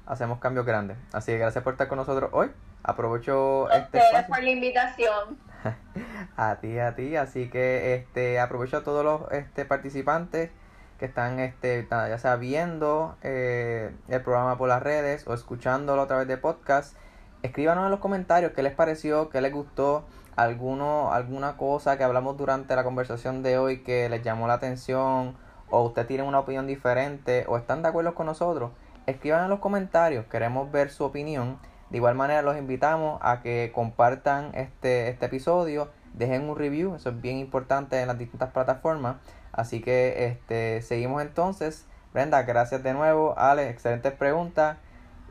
hacemos 0.07 0.39
cambios 0.39 0.67
grandes. 0.67 0.97
Así 1.13 1.33
que 1.33 1.39
gracias 1.39 1.63
por 1.65 1.75
estar 1.75 1.89
con 1.89 1.99
nosotros 1.99 2.31
hoy. 2.33 2.51
Aprovecho 2.83 3.71
este 3.71 3.99
espacio. 3.99 4.29
por 4.29 4.43
la 4.43 4.51
invitación. 4.51 5.39
a 6.37 6.57
ti, 6.57 6.79
a 6.79 6.95
ti. 6.95 7.17
Así 7.17 7.49
que 7.49 7.95
este 7.95 8.41
aprovecho 8.41 8.79
a 8.79 8.85
todos 8.85 9.05
los 9.05 9.33
este, 9.33 9.65
participantes 9.65 10.51
que 10.99 11.07
están 11.07 11.41
este, 11.41 11.87
ya 11.91 12.19
sea 12.19 12.37
viendo 12.37 13.17
eh, 13.23 13.93
el 14.09 14.23
programa 14.23 14.57
por 14.57 14.69
las 14.69 14.83
redes 14.83 15.27
o 15.27 15.35
escuchándolo 15.35 16.03
a 16.03 16.07
través 16.07 16.29
de 16.29 16.37
podcast. 16.37 16.97
Escríbanos 17.43 17.85
en 17.87 17.91
los 17.91 17.99
comentarios 17.99 18.53
qué 18.53 18.63
les 18.63 18.73
pareció, 18.73 19.29
qué 19.29 19.41
les 19.41 19.53
gustó, 19.53 20.05
alguno, 20.37 21.13
alguna 21.13 21.57
cosa 21.57 21.99
que 21.99 22.05
hablamos 22.05 22.37
durante 22.37 22.77
la 22.77 22.85
conversación 22.85 23.43
de 23.43 23.59
hoy 23.59 23.83
que 23.83 24.09
les 24.09 24.23
llamó 24.23 24.47
la 24.47 24.55
atención 24.55 25.37
o 25.71 25.83
usted 25.83 26.07
tiene 26.07 26.23
una 26.23 26.39
opinión 26.39 26.67
diferente 26.67 27.47
o 27.49 27.57
están 27.57 27.83
de 27.83 27.89
acuerdo 27.89 28.15
con 28.15 28.27
nosotros, 28.27 28.71
escriban 29.07 29.45
en 29.45 29.51
los 29.51 29.59
comentarios, 29.59 30.27
queremos 30.27 30.71
ver 30.71 30.91
su 30.91 31.05
opinión. 31.05 31.59
De 31.91 31.99
igual 31.99 32.15
manera 32.15 32.43
los 32.43 32.57
invitamos 32.57 33.21
a 33.23 33.43
que 33.43 33.71
compartan 33.75 34.55
este, 34.55 35.09
este 35.09 35.27
episodio, 35.27 35.91
dejen 36.15 36.49
un 36.49 36.57
review, 36.57 36.95
eso 36.95 37.11
es 37.11 37.21
bien 37.21 37.39
importante 37.39 38.01
en 38.01 38.09
las 38.09 38.19
distintas 38.19 38.51
plataformas. 38.51 39.17
Así 39.53 39.81
que 39.81 40.27
este, 40.27 40.83
seguimos 40.83 41.23
entonces. 41.23 41.87
Brenda, 42.13 42.43
gracias 42.43 42.83
de 42.83 42.95
nuevo. 42.95 43.39
Ale, 43.39 43.69
excelentes 43.69 44.13
preguntas. 44.13 44.79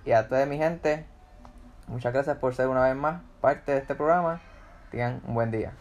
Y 0.06 0.12
a 0.12 0.28
toda 0.28 0.46
mi 0.46 0.58
gente, 0.58 1.06
muchas 1.88 2.14
gracias 2.14 2.38
por 2.38 2.56
ser 2.56 2.68
una 2.68 2.84
vez 2.84 2.96
más 2.96 3.22
parte 3.40 3.72
de 3.72 3.80
este 3.80 3.96
programa. 3.96 4.40
Tengan 4.92 5.22
un 5.26 5.34
buen 5.34 5.52
día. 5.52 5.74